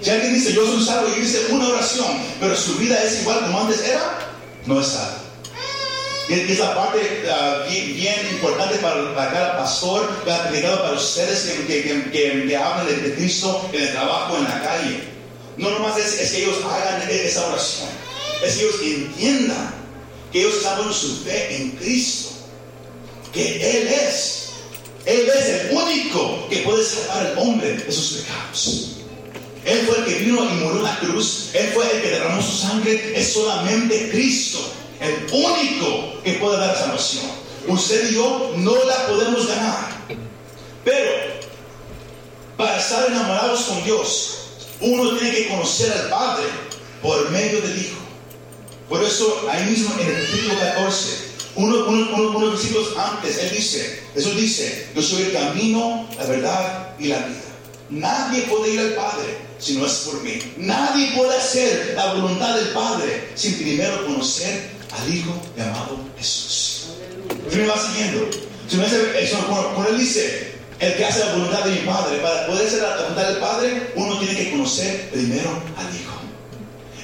Si 0.03 0.11
alguien 0.11 0.35
dice, 0.35 0.53
yo 0.53 0.67
soy 0.67 0.85
salvo 0.85 1.09
y 1.17 1.21
dice 1.21 1.47
una 1.51 1.69
oración, 1.69 2.09
pero 2.41 2.57
su 2.57 2.75
vida 2.75 3.03
es 3.03 3.21
igual 3.21 3.41
como 3.43 3.61
antes 3.61 3.83
era, 3.85 4.32
no 4.67 4.81
es 4.81 4.87
salvo. 4.89 5.23
Y 6.29 6.35
es 6.35 6.59
la 6.59 6.75
parte 6.75 7.25
ah, 7.31 7.65
bien, 7.69 8.29
importante 8.31 8.77
para, 8.77 9.15
cada 9.33 9.59
pastor, 9.59 10.09
aplicado 10.31 10.83
para 10.83 10.95
ustedes 10.95 11.41
que, 11.43 11.67
que, 11.67 11.83
que, 12.11 12.47
que- 12.47 12.57
hablan 12.57 12.87
de, 12.87 13.15
Cristo 13.15 13.69
en 13.73 13.83
el 13.83 13.93
trabajo, 13.93 14.37
en 14.39 14.45
la 14.45 14.63
calle. 14.63 15.01
No 15.57 15.71
nomás 15.71 15.99
es, 15.99 16.21
es 16.21 16.31
que 16.31 16.45
ellos 16.45 16.59
hagan 16.65 17.11
e- 17.11 17.27
esa 17.27 17.47
oración, 17.49 17.89
es 18.45 18.55
que 18.57 18.63
ellos 18.63 18.77
entiendan 18.83 19.75
que 20.33 20.41
ellos 20.41 20.55
poniendo 20.63 20.93
su 20.95 21.17
fe 21.25 21.57
en 21.57 21.71
Cristo, 21.73 22.31
que 23.33 23.79
Él 23.79 23.89
es, 23.89 24.51
Él 25.05 25.29
es 25.29 25.49
el 25.49 25.77
único 25.77 26.49
que 26.49 26.59
puede 26.59 26.85
salvar 26.85 27.27
al 27.27 27.39
hombre 27.39 27.75
de 27.75 27.93
sus 27.93 28.19
pecados. 28.23 28.97
Él 29.65 29.85
fue 29.87 29.99
el 29.99 30.05
que 30.05 30.15
vino 30.25 30.43
y 30.45 30.55
murió 30.55 30.79
en 30.79 30.83
la 30.85 30.99
cruz. 30.99 31.51
Él 31.55 31.71
fue 31.73 31.85
el 31.91 32.03
que 32.03 32.11
derramó 32.11 32.43
su 32.43 32.57
sangre. 32.57 33.13
Es 33.15 33.33
solamente 33.33 34.11
Cristo, 34.11 34.59
el 35.01 35.27
único 35.33 36.21
que 36.25 36.33
puede 36.35 36.59
dar 36.59 36.77
salvación. 36.77 37.25
Usted 37.69 38.11
y 38.11 38.15
yo 38.15 38.53
no 38.57 38.75
la 38.85 39.07
podemos 39.07 39.47
ganar. 39.47 39.89
Pero 40.85 41.11
para 42.57 42.79
estar 42.79 43.07
enamorados 43.09 43.61
con 43.63 43.85
Dios, 43.85 44.39
uno 44.81 45.17
tiene 45.17 45.35
que 45.37 45.49
conocer 45.49 45.93
al 45.93 46.09
Padre 46.09 46.45
por 47.01 47.31
medio 47.31 47.61
del 47.61 47.79
Hijo. 47.79 47.99
Por 48.89 49.03
eso, 49.03 49.47
ahí 49.51 49.65
mismo 49.71 49.95
en 50.01 50.07
el 50.09 50.13
versículo 50.15 50.59
14, 50.59 51.09
uno, 51.55 51.85
uno- 51.87 52.09
uno- 52.15 52.37
unos 52.39 52.53
versículos 52.53 52.89
antes, 52.99 53.39
Él 53.39 53.51
dice, 53.57 54.03
Jesús 54.15 54.37
dice, 54.37 54.89
yo 54.95 55.03
soy 55.03 55.23
el 55.23 55.33
camino, 55.33 56.09
la 56.19 56.25
verdad 56.27 56.95
y 56.99 57.07
la 57.09 57.19
vida. 57.19 57.41
Nadie 57.91 58.43
puede 58.43 58.75
ir 58.75 58.81
al 58.81 58.95
Padre 58.95 59.37
si 59.63 59.77
no 59.77 59.87
es 59.87 59.93
por 59.93 60.23
mí. 60.23 60.39
Nadie 60.57 61.13
puede 61.17 61.37
hacer 61.37 61.93
la 61.95 62.15
voluntad 62.15 62.57
del 62.57 62.69
Padre 62.69 63.31
sin 63.35 63.55
primero 63.55 64.05
conocer 64.05 64.71
al 64.91 65.15
Hijo 65.15 65.41
llamado 65.57 65.99
Jesús. 66.19 66.89
¿Sí 67.49 67.59
me 67.59 67.67
va 67.67 67.77
siguiendo? 67.79 68.29
Si 68.69 68.81
eso, 68.81 69.37
cuando, 69.49 69.75
cuando 69.75 69.93
Él 69.93 69.99
dice, 69.99 70.55
el 70.81 70.97
que 70.97 71.05
hace 71.05 71.21
la 71.21 71.33
voluntad 71.33 71.65
de 71.65 71.71
mi 71.71 71.87
Padre, 71.87 72.19
para 72.19 72.47
poder 72.47 72.67
hacer 72.67 72.83
la 72.83 72.97
voluntad 72.97 73.29
del 73.29 73.37
Padre, 73.37 73.93
uno 73.95 74.19
tiene 74.19 74.37
que 74.37 74.51
conocer 74.51 75.11
primero 75.11 75.51
al 75.77 75.95
Hijo. 75.95 76.15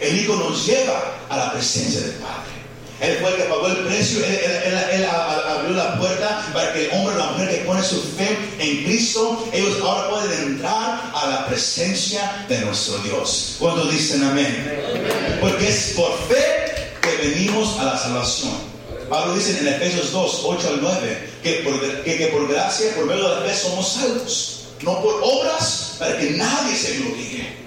El 0.01 0.19
Hijo 0.19 0.35
nos 0.37 0.67
lleva 0.67 1.17
a 1.29 1.37
la 1.37 1.53
presencia 1.53 2.01
del 2.01 2.13
Padre. 2.13 2.58
Él 3.01 3.19
fue 3.21 3.31
el 3.31 3.37
que 3.37 3.43
pagó 3.45 3.69
el 3.69 3.77
precio, 3.87 4.25
él, 4.25 5.05
abrió 5.05 5.77
la 5.77 5.99
puerta 5.99 6.51
para 6.53 6.73
que 6.73 6.87
el 6.87 6.91
hombre 6.93 7.15
o 7.15 7.19
la 7.19 7.31
mujer 7.33 7.49
que 7.51 7.65
pone 7.65 7.83
su 7.83 8.03
fe 8.17 8.37
en 8.59 8.85
Cristo, 8.85 9.49
ellos 9.53 9.77
ahora 9.83 10.11
pueden 10.11 10.43
entrar 10.43 11.13
a 11.15 11.27
la 11.29 11.47
presencia 11.47 12.45
de 12.49 12.59
nuestro 12.61 12.99
Dios. 12.99 13.57
Cuando 13.61 13.85
dicen 13.85 14.25
amén? 14.25 15.39
Porque 15.41 15.69
es 15.69 15.93
por 15.95 16.13
fe 16.29 16.93
que 17.01 17.29
venimos 17.29 17.79
a 17.79 17.85
la 17.85 17.99
salvación. 17.99 18.69
Pablo 19.09 19.37
dice 19.37 19.59
en 19.59 19.69
Efesios 19.69 20.13
2, 20.13 20.41
8 20.45 20.69
al 20.69 20.83
9, 20.83 21.31
que 21.43 21.53
por, 21.65 22.03
que, 22.03 22.19
que 22.19 22.27
por 22.27 22.49
gracia, 22.49 22.95
por 22.97 23.07
medio 23.07 23.29
de 23.29 23.37
la 23.37 23.43
fe 23.43 23.57
somos 23.57 23.93
salvos. 23.93 24.55
No 24.83 25.03
por 25.03 25.21
obras 25.23 25.97
para 25.99 26.19
que 26.19 26.31
nadie 26.31 26.77
se 26.77 26.99
gloríe. 26.99 27.59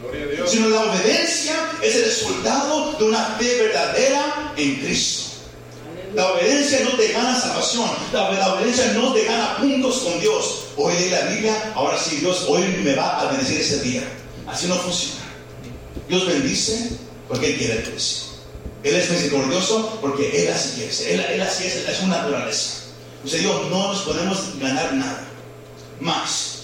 Sino 0.48 0.70
la 0.70 0.82
obediencia 0.82 1.54
es 1.82 1.96
el 1.96 2.06
resultado 2.06 2.94
de 2.98 3.06
una 3.06 3.24
fe 3.40 3.64
verdadera 3.64 4.41
en 4.64 4.76
Cristo. 4.78 5.32
La 6.14 6.34
obediencia 6.34 6.82
no 6.84 6.98
te 6.98 7.08
gana 7.14 7.40
salvación. 7.40 7.90
La, 8.12 8.54
obediencia 8.54 8.92
no 8.94 9.14
te 9.14 9.24
gana 9.24 9.58
puntos 9.58 10.00
con 10.00 10.20
Dios. 10.20 10.66
Hoy 10.76 10.94
leí 10.94 11.10
la 11.10 11.22
Biblia, 11.22 11.74
ahora 11.76 11.98
sí, 11.98 12.18
Dios 12.18 12.46
hoy 12.48 12.64
me 12.84 12.96
va 12.96 13.22
a 13.22 13.32
bendecir 13.32 13.62
ese 13.62 13.82
día. 13.82 14.04
Así 14.48 14.68
no 14.68 14.76
funciona. 14.76 15.22
Dios 16.10 16.28
bendice 16.28 16.92
porque 17.30 17.52
Él 17.52 17.58
quiere 17.58 17.76
bendecir. 17.76 18.32
Él 18.84 18.96
es 18.96 19.10
misericordioso 19.10 20.00
porque 20.02 20.44
Él 20.44 20.54
así 20.54 20.84
es. 20.84 21.02
Él, 21.02 21.42
así 21.42 21.66
es, 21.66 21.76
es 21.88 21.98
su 21.98 22.08
naturaleza. 22.08 22.82
O 23.24 23.28
sea, 23.28 23.40
Dios 23.40 23.70
no 23.70 23.94
nos 23.94 24.02
podemos 24.02 24.60
ganar 24.60 24.94
nada. 24.94 25.28
Más. 26.00 26.64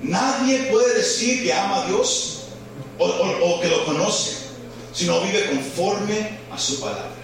Nadie 0.00 0.68
puede 0.70 0.94
decir 0.94 1.42
que 1.42 1.52
ama 1.52 1.82
a 1.82 1.86
Dios 1.88 2.38
o, 2.98 3.60
que 3.60 3.68
lo 3.68 3.84
conoce, 3.84 4.36
sino 4.92 5.20
vive 5.20 5.46
conforme 5.50 6.38
a 6.50 6.58
su 6.58 6.80
palabra. 6.80 7.17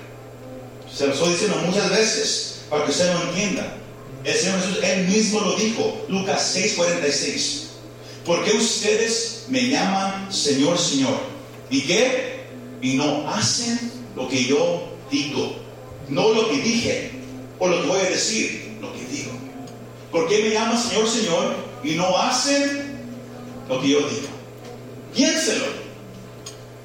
Se 0.97 1.07
lo 1.07 1.13
estoy 1.13 1.31
diciendo 1.31 1.57
muchas 1.67 1.91
veces 1.91 2.61
para 2.71 2.85
que 2.85 2.93
usted 2.93 3.13
lo 3.13 3.23
entienda. 3.31 3.77
El 4.23 4.35
Señor 4.35 4.61
Jesús, 4.61 4.79
Él 4.83 5.09
mismo 5.09 5.41
lo 5.41 5.57
dijo, 5.57 6.05
Lucas 6.09 6.57
6:46. 6.57 7.65
¿Por 8.25 8.45
qué 8.45 8.53
ustedes 8.53 9.47
me 9.49 9.69
llaman 9.69 10.33
Señor, 10.33 10.79
Señor? 10.79 11.19
¿Y 11.69 11.83
qué? 11.83 12.45
Y 12.81 12.95
no 12.95 13.29
hacen 13.29 13.79
lo 14.15 14.29
que 14.29 14.45
yo 14.45 14.89
digo. 15.11 15.57
No 16.09 16.33
lo 16.33 16.49
que 16.51 16.59
dije 16.59 17.11
o 17.59 17.67
lo 17.67 17.83
que 17.83 17.89
voy 17.89 18.01
a 18.01 18.11
decir, 18.11 18.77
lo 18.81 18.93
que 18.93 19.05
digo. 19.07 19.33
¿Por 20.13 20.29
qué 20.29 20.45
me 20.45 20.51
llaman 20.51 20.81
Señor, 20.81 21.09
Señor? 21.09 21.57
Y 21.83 21.93
no 21.93 22.17
hacen 22.17 22.99
lo 23.69 23.81
que 23.81 23.89
yo 23.89 23.99
digo. 23.99 24.29
Piénselo. 25.15 25.67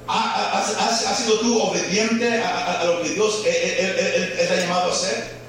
¿Has, 0.10 1.18
sido 1.20 1.40
tú 1.40 1.62
obediente 1.62 2.42
a, 2.42 2.84
lo 2.84 3.04
que 3.04 3.10
Dios 3.10 3.44
te 3.44 4.48
ha 4.50 4.56
llamado 4.56 4.90
a 4.90 4.94
hacer? 4.94 5.40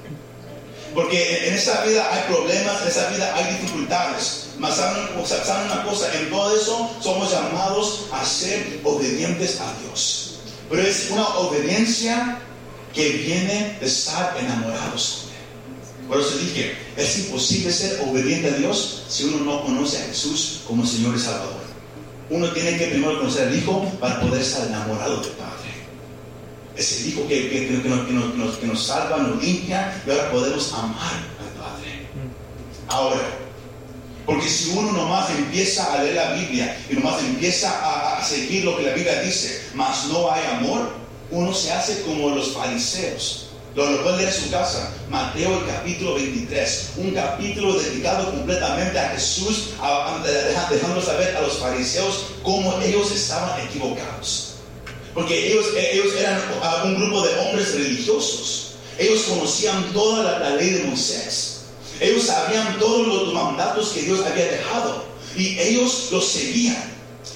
Porque 0.93 1.47
en 1.47 1.55
esta 1.55 1.83
vida 1.83 2.07
hay 2.11 2.31
problemas, 2.31 2.81
en 2.81 2.87
esta 2.87 3.09
vida 3.09 3.33
hay 3.35 3.55
dificultades. 3.55 4.49
Mas 4.59 4.75
saben, 4.75 5.07
una 5.15 5.83
cosa, 5.83 6.13
en 6.13 6.29
todo 6.29 6.55
eso 6.55 6.91
somos 7.01 7.31
llamados 7.31 8.05
a 8.11 8.23
ser 8.23 8.81
obedientes 8.83 9.59
a 9.59 9.73
Dios. 9.81 10.35
Pero 10.69 10.83
es 10.83 11.09
una 11.09 11.27
obediencia 11.39 12.39
que 12.93 13.09
viene 13.09 13.77
de 13.79 13.85
estar 13.87 14.35
enamorados 14.37 15.27
Por 16.07 16.19
eso 16.19 16.37
dije, 16.37 16.77
es 16.97 17.19
imposible 17.19 17.71
ser 17.71 18.01
obediente 18.01 18.49
a 18.49 18.57
Dios 18.57 19.03
si 19.07 19.23
uno 19.23 19.45
no 19.45 19.63
conoce 19.63 19.97
a 19.97 20.05
Jesús 20.07 20.61
como 20.67 20.85
Señor 20.85 21.15
y 21.15 21.19
Salvador 21.19 21.60
uno 22.31 22.49
tiene 22.51 22.77
que 22.77 22.87
primero 22.87 23.19
conocer 23.19 23.49
al 23.49 23.57
Hijo 23.57 23.85
para 23.99 24.21
poder 24.21 24.41
estar 24.41 24.65
enamorado 24.65 25.17
del 25.17 25.31
Padre. 25.31 25.69
Es 26.77 27.01
el 27.01 27.09
Hijo 27.09 27.27
que, 27.27 27.49
que, 27.49 28.67
nos, 28.67 28.83
salva, 28.83 29.17
nos 29.17 29.43
limpia 29.43 30.01
y 30.07 30.09
ahora 30.09 30.31
podemos 30.31 30.73
amar 30.73 31.13
al 31.39 31.61
Padre. 31.61 32.07
Ahora, 32.87 33.21
porque 34.25 34.47
si 34.47 34.71
uno 34.71 34.93
nomás 34.93 35.29
empieza 35.31 35.93
a 35.93 36.03
leer 36.03 36.15
la 36.15 36.33
Biblia 36.33 36.77
y 36.89 36.93
nomás 36.95 37.21
empieza 37.21 37.69
a, 37.69 38.17
a 38.17 38.23
seguir 38.23 38.63
lo 38.63 38.77
que 38.77 38.83
la 38.83 38.93
Biblia 38.93 39.21
dice, 39.21 39.69
mas 39.75 40.05
no 40.07 40.31
hay 40.31 40.45
amor, 40.57 40.89
uno 41.31 41.53
se 41.53 41.73
hace 41.73 42.01
como 42.03 42.29
los 42.29 42.53
fariseos 42.53 43.50
lo, 43.75 44.03
pueden 44.03 44.17
leer 44.17 44.29
en 44.29 44.43
su 44.43 44.51
casa. 44.51 44.91
Mateo 45.09 45.59
el 45.59 45.65
capítulo 45.65 46.15
23. 46.15 46.89
Un 46.97 47.11
capítulo 47.11 47.73
dedicado 47.79 48.31
completamente 48.31 48.99
a 48.99 49.09
Jesús, 49.09 49.69
dejando 50.69 51.01
saber 51.01 51.35
a 51.35 51.41
los 51.41 51.57
fariseos 51.57 52.25
cómo 52.43 52.79
ellos 52.81 53.11
estaban 53.11 53.59
equivocados. 53.61 54.55
Porque 55.13 55.51
ellos, 55.51 55.65
ellos 55.75 56.13
eran 56.17 56.41
un 56.85 56.95
grupo 56.95 57.25
de 57.25 57.39
hombres 57.39 57.73
religiosos. 57.73 58.73
Ellos 58.97 59.23
conocían 59.23 59.91
toda 59.93 60.39
la, 60.39 60.49
ley 60.55 60.69
de 60.71 60.83
Moisés. 60.83 61.61
Ellos 61.99 62.23
sabían 62.23 62.77
todos 62.79 63.07
los 63.07 63.33
mandatos 63.33 63.89
que 63.89 64.01
Dios 64.01 64.21
había 64.25 64.45
dejado. 64.45 65.05
Y 65.35 65.57
ellos 65.59 66.09
los 66.11 66.27
seguían. 66.27 66.91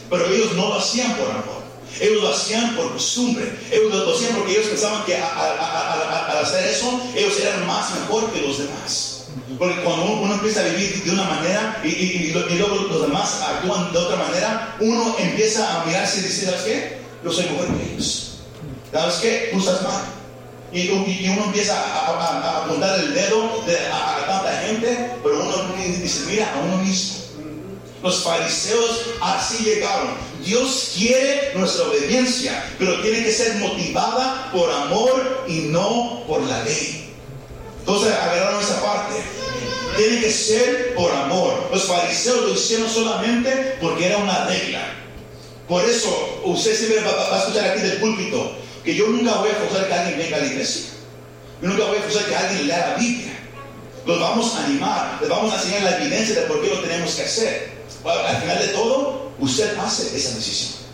Pero 0.10 0.26
ellos 0.28 0.54
no 0.54 0.70
lo 0.70 0.76
hacían 0.76 1.16
por 1.16 1.30
amor. 1.30 1.65
Ellos 2.00 2.24
lo 2.24 2.30
hacían 2.30 2.76
por 2.76 2.94
costumbre. 2.94 3.52
Ellos 3.72 3.94
lo 3.94 4.14
hacían 4.14 4.36
porque 4.36 4.54
ellos 4.54 4.68
pensaban 4.68 5.06
que 5.06 5.16
al 5.16 6.38
hacer 6.42 6.68
eso, 6.68 7.02
ellos 7.16 7.40
eran 7.40 7.66
más 7.66 7.94
mejor 8.00 8.32
que 8.32 8.42
los 8.42 8.58
demás. 8.60 9.16
Porque 9.58 9.82
cuando 9.84 10.06
uno 10.06 10.34
empieza 10.34 10.62
a 10.62 10.64
vivir 10.64 11.04
de 11.04 11.12
una 11.12 11.24
manera 11.24 11.82
y, 11.84 12.32
luego 12.32 12.76
los 12.90 13.02
demás 13.02 13.42
actúan 13.42 13.92
de 13.92 13.98
otra 14.00 14.18
manera, 14.18 14.76
uno 14.80 15.16
empieza 15.20 15.82
a 15.82 15.86
mirarse 15.86 16.20
y 16.20 16.24
decir, 16.24 16.46
¿sabes 16.46 16.62
qué? 16.62 16.98
Yo 17.24 17.32
soy 17.32 17.46
mejor 17.46 17.68
que 17.68 17.94
ellos. 17.94 18.40
¿Sabes 18.92 19.16
qué? 19.16 19.50
Tú 19.52 19.60
estás 19.60 19.82
mal. 19.82 20.02
Y, 20.72 20.90
uno 20.90 21.46
empieza 21.46 21.76
a, 21.78 22.64
apuntar 22.64 23.00
el 23.00 23.14
dedo 23.14 23.64
a, 23.94 24.26
tanta 24.28 24.62
gente, 24.66 25.12
pero 25.24 25.42
uno 25.42 25.74
dice, 25.78 26.26
mira, 26.28 26.52
a 26.54 26.60
uno 26.60 26.78
mismo. 26.78 27.25
Los 28.04 28.24
fariseos 28.24 29.02
así 29.22 29.64
llegaron. 29.64 30.16
Dios 30.44 30.92
quiere 30.96 31.54
nuestra 31.56 31.86
obediencia, 31.86 32.72
pero 32.78 33.02
tiene 33.02 33.24
que 33.24 33.32
ser 33.32 33.56
motivada 33.56 34.52
por 34.52 34.70
amor 34.72 35.46
y 35.48 35.62
no 35.62 36.24
por 36.28 36.42
la 36.44 36.64
ley. 36.64 37.14
Entonces 37.80 38.14
agarraron 38.14 38.62
esa 38.62 38.82
parte. 38.82 39.16
Tiene 39.98 40.20
que 40.20 40.32
ser 40.32 40.94
por 40.96 41.12
amor. 41.12 41.70
Los 41.72 41.86
fariseos 41.86 42.42
lo 42.42 42.54
hicieron 42.54 42.90
solamente 42.90 43.78
porque 43.82 44.08
era 44.08 44.18
una 44.18 44.46
regla. 44.46 44.82
Por 45.68 45.84
eso 45.84 46.42
usted 46.44 46.76
siempre 46.76 47.02
va, 47.02 47.36
a 47.36 47.40
escuchar 47.40 47.70
aquí 47.70 47.82
del 47.82 47.98
púlpito 47.98 48.56
que 48.84 48.94
yo 48.94 49.08
nunca 49.08 49.34
voy 49.36 49.50
a 49.50 49.56
forzar 49.56 49.88
que 49.88 49.94
alguien 49.94 50.18
venga 50.20 50.38
a 50.38 50.40
la 50.42 50.46
iglesia. 50.46 50.92
Yo 51.62 51.70
nunca 51.70 51.86
voy 51.86 51.98
a 51.98 52.02
forzar 52.02 52.26
que 52.26 52.36
alguien 52.36 52.68
lea 52.68 52.90
la 52.92 52.96
Biblia. 52.98 53.40
Los 54.06 54.20
vamos 54.20 54.56
a 54.56 54.66
animar, 54.66 55.18
les 55.20 55.30
vamos 55.30 55.52
a 55.52 55.56
enseñar 55.58 55.82
la 55.84 55.98
evidencia 55.98 56.42
de 56.42 56.42
por 56.42 56.62
qué 56.62 56.70
lo 56.70 56.82
tenemos 56.82 57.16
que 57.16 57.24
hacer. 57.24 57.75
Al 58.06 58.38
final 58.38 58.60
de 58.60 58.68
todo, 58.70 59.32
usted 59.40 59.78
hace 59.78 60.16
esa 60.16 60.36
decisión. 60.36 60.86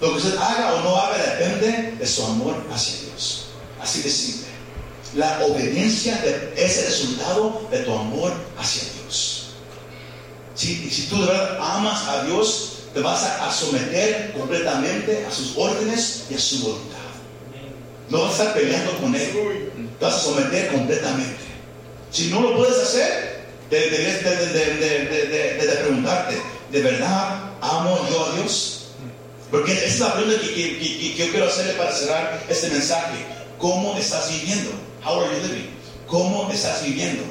Lo 0.00 0.10
que 0.10 0.16
usted 0.16 0.36
haga 0.36 0.74
o 0.74 0.80
no 0.82 0.96
haga 0.96 1.16
depende 1.16 1.96
de 1.98 2.06
su 2.06 2.24
amor 2.24 2.56
hacia 2.72 3.08
Dios. 3.08 3.46
Así 3.80 4.02
de 4.02 4.10
simple. 4.10 4.48
La 5.14 5.44
obediencia 5.44 6.22
es 6.56 6.78
el 6.78 6.84
resultado 6.86 7.68
de 7.70 7.78
tu 7.80 7.92
amor 7.92 8.32
hacia 8.58 8.82
Dios. 8.94 9.46
Si, 10.54 11.06
tú 11.08 11.20
de 11.20 11.26
verdad 11.26 11.58
amas 11.60 12.08
a 12.08 12.24
Dios, 12.24 12.78
te 12.92 13.00
vas 13.00 13.22
a, 13.22 13.50
someter 13.52 14.32
completamente 14.32 15.24
a 15.26 15.30
sus 15.30 15.56
órdenes 15.56 16.24
y 16.30 16.34
a 16.34 16.38
su 16.38 16.60
voluntad. 16.60 16.98
No 18.08 18.22
vas 18.22 18.40
a 18.40 18.44
estar 18.44 18.54
peleando 18.54 18.98
con 18.98 19.14
Él. 19.14 19.70
Te 19.98 20.04
vas 20.04 20.14
a 20.14 20.20
someter 20.20 20.72
completamente. 20.72 21.44
Si 22.10 22.28
no 22.28 22.40
lo 22.40 22.56
puedes 22.56 22.76
hacer, 22.78 23.33
deberías 23.80 24.22
de 24.24 25.76
preguntarte, 25.82 26.40
¿de 26.70 26.80
verdad 26.82 27.50
amo 27.60 28.06
yo 28.10 28.26
a 28.26 28.36
Dios? 28.36 28.84
Porque 29.50 29.72
esa 29.72 29.86
es 29.86 30.00
la 30.00 30.14
pregunta 30.14 30.40
que, 30.40 31.14
yo 31.16 31.30
quiero 31.30 31.46
hacerle 31.46 31.74
para 31.74 31.92
cerrar 31.92 32.42
este 32.48 32.68
mensaje. 32.70 33.24
¿Cómo 33.58 33.96
estás 33.96 34.28
viviendo? 34.28 34.70
How 35.04 35.20
are 35.20 35.30
you 35.36 35.46
living? 35.46 35.70
¿Cómo 36.08 36.50
estás 36.50 36.84
viviendo? 36.84 37.22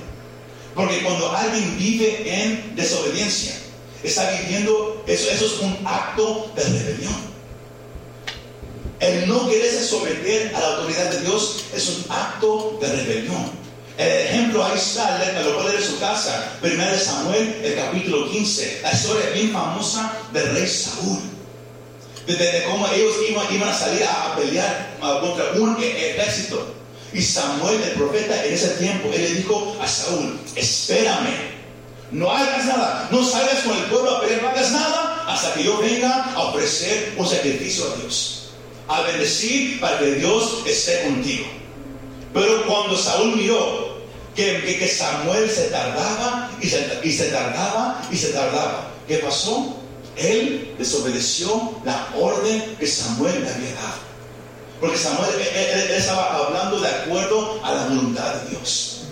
Porque 0.74 1.04
cuando 1.04 1.30
alguien 1.36 1.78
vive 1.78 2.24
en 2.26 2.76
desobediencia, 2.76 3.56
está 4.04 4.32
viviendo, 4.40 5.04
eso, 5.06 5.30
eso 5.32 5.46
es 5.46 5.60
un 5.60 5.78
acto 5.86 6.50
de 6.56 6.64
rebelión. 6.64 7.34
El 9.00 9.28
no 9.28 9.50
quererse 9.50 9.84
someter 9.84 10.56
a 10.56 10.62
la 10.62 10.68
autoridad 10.78 11.12
de 11.12 11.20
Dios 11.22 11.66
es 11.76 11.90
un 11.90 12.06
acto 12.10 12.78
de 12.80 12.88
rebelión. 12.88 13.63
El 13.98 14.08
ejemplo 14.08 14.66
ahí 14.66 14.76
está, 14.76 15.22
me 15.36 15.44
lo 15.44 15.56
puede 15.56 15.70
leer 15.70 15.82
en 15.82 15.88
su 15.88 16.00
casa. 16.00 16.58
Primero 16.62 16.98
Samuel, 16.98 17.62
el 17.64 17.76
capítulo 17.76 18.30
15. 18.32 18.80
La 18.82 18.92
historia 18.92 19.30
bien 19.30 19.52
famosa 19.52 20.12
del 20.32 20.52
rey 20.56 20.68
Saúl. 20.68 21.20
De, 22.26 22.66
cómo 22.70 22.88
ellos 22.88 23.16
iban, 23.30 23.70
a 23.70 23.74
salir 23.74 24.04
a, 24.04 24.36
pelear 24.36 24.98
contra 25.00 25.52
un 25.60 25.78
ejército. 25.84 26.74
Y 27.14 27.22
Samuel, 27.22 27.84
el 27.84 27.92
profeta, 27.92 28.44
en 28.44 28.54
ese 28.54 28.70
tiempo, 28.70 29.10
él 29.14 29.22
le 29.22 29.34
dijo 29.36 29.78
a 29.80 29.88
Saúl, 29.88 30.40
espérame. 30.56 31.54
No 32.12 32.32
hagas 32.32 32.66
nada, 32.66 33.08
no 33.12 33.24
salgas 33.24 33.60
con 33.64 33.78
el 33.78 33.84
pueblo 33.86 34.18
a 34.18 34.22
pelear, 34.22 34.42
no 34.42 34.50
hagas 34.50 34.72
nada 34.72 35.24
hasta 35.28 35.54
que 35.54 35.64
yo 35.64 35.78
venga 35.78 36.32
a 36.34 36.40
ofrecer 36.42 37.14
un 37.18 37.28
sacrificio 37.28 37.86
a 37.92 37.98
Dios. 37.98 38.40
a 38.88 39.02
bendecir 39.02 39.80
para 39.80 39.98
que 40.00 40.16
Dios 40.16 40.64
esté 40.66 41.04
contigo. 41.04 41.46
Pero 42.34 42.66
cuando 42.66 42.98
Saúl 42.98 43.36
miró 43.36 43.94
que, 44.36 44.78
que, 44.80 44.88
Samuel 44.88 45.50
se 45.50 45.66
tardaba 45.66 46.50
y 46.60 46.68
se, 46.68 46.80
tardaba 47.30 48.02
y 48.12 48.18
se 48.18 48.30
tardaba, 48.30 48.92
¿qué 49.08 49.18
pasó? 49.18 49.78
Él 50.16 50.74
desobedeció 50.78 51.80
la 51.86 52.08
orden 52.16 52.76
que 52.80 52.88
Samuel 52.88 53.44
le 53.44 53.50
había 53.50 53.74
dado. 53.76 54.14
Porque 54.80 54.98
Samuel 54.98 55.30
estaba 55.92 56.46
hablando 56.46 56.80
de 56.80 56.90
acuerdo 56.90 57.60
a 57.64 57.74
la 57.74 57.84
voluntad 57.86 58.34
de 58.36 58.50
Dios. 58.50 59.04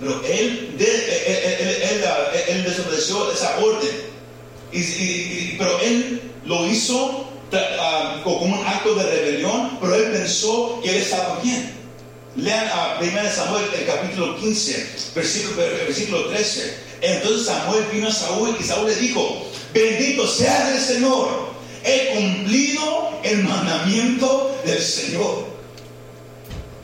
Pero 0.00 0.20
él, 0.24 0.76
él, 0.78 2.64
desobedeció 2.64 3.32
esa 3.32 3.56
orden. 3.58 4.16
Y, 4.72 5.56
pero 5.56 5.78
él 5.80 6.20
lo 6.44 6.66
hizo 6.66 7.28
ah, 7.80 8.20
como 8.24 8.44
un 8.44 8.66
acto 8.66 8.94
de 8.94 9.04
rebelión, 9.04 9.78
pero 9.80 9.94
él 9.94 10.12
pensó 10.12 10.80
que 10.82 10.90
él 10.90 10.96
estaba 10.96 11.40
bien. 11.42 11.85
Lean 12.36 12.68
a 12.68 12.98
1 13.00 13.10
Samuel 13.34 13.64
el 13.78 13.86
capítulo 13.86 14.36
15, 14.36 15.12
versículo, 15.14 15.56
versículo 15.56 16.26
13. 16.28 16.74
Entonces 17.00 17.46
Samuel 17.46 17.84
vino 17.92 18.08
a 18.08 18.12
Saúl 18.12 18.56
y 18.58 18.62
Saúl 18.62 18.86
le 18.88 18.96
dijo, 18.96 19.46
bendito 19.72 20.26
sea 20.26 20.74
el 20.74 20.80
Señor 20.80 21.56
he 21.86 22.14
cumplido 22.14 23.20
el 23.22 23.44
mandamiento 23.44 24.58
del 24.64 24.82
Señor. 24.82 25.46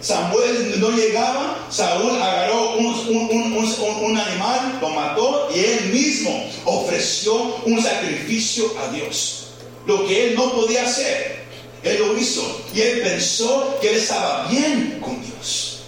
Samuel 0.01 0.81
no 0.81 0.91
llegaba, 0.91 1.67
Saúl 1.71 2.11
agarró 2.21 2.77
un, 2.77 4.17
animal, 4.17 4.79
lo 4.81 4.88
mató 4.91 5.49
y 5.55 5.61
él 5.61 5.91
mismo 5.93 6.45
ofreció 6.65 7.35
un 7.67 7.81
sacrificio 7.83 8.73
a 8.81 8.93
Dios. 8.93 9.49
Lo 9.87 10.07
que 10.07 10.29
él 10.29 10.35
no 10.37 10.53
podía 10.53 10.85
hacer, 10.85 11.41
él 11.83 11.99
lo 11.99 12.16
hizo 12.16 12.62
y 12.75 12.81
él 12.81 13.03
pensó 13.03 13.79
que 13.81 13.90
él 13.90 13.97
estaba 13.97 14.47
bien 14.49 14.99
con 15.01 15.21
Dios. 15.21 15.81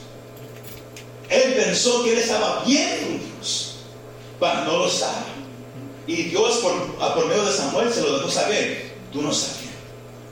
Él 1.29 1.55
pensó 1.55 2.05
que 2.05 2.13
él 2.13 2.19
estaba 2.19 2.65
bien 2.65 3.01
con 3.01 3.19
Dios, 3.19 3.77
pero 4.39 4.55
no 4.65 4.79
lo 4.79 4.89
estaba. 4.89 5.25
Y 6.07 6.25
Dios 6.25 6.59
por, 6.59 7.15
por 7.15 7.27
medio 7.27 7.45
de 7.45 7.57
Samuel 7.57 7.93
se 7.93 8.03
lo 8.03 8.19
dejó 8.19 8.31
saber 8.31 8.95
tú 9.15 9.23
no 9.23 9.33
sabías. 9.33 9.65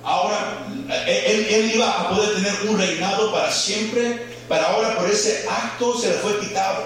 Ahora, 0.05 0.66
él, 1.07 1.46
él, 1.48 1.72
iba 1.77 1.88
a 1.88 2.11
poder 2.11 2.35
tener 2.35 2.53
un 2.68 2.77
reinado 2.77 3.33
para 3.33 3.53
siempre, 3.53 4.27
pero 4.48 4.66
ahora 4.66 4.96
por 4.96 5.09
ese 5.09 5.46
acto 5.48 5.96
se 5.96 6.09
le 6.09 6.14
fue 6.14 6.40
quitado. 6.40 6.83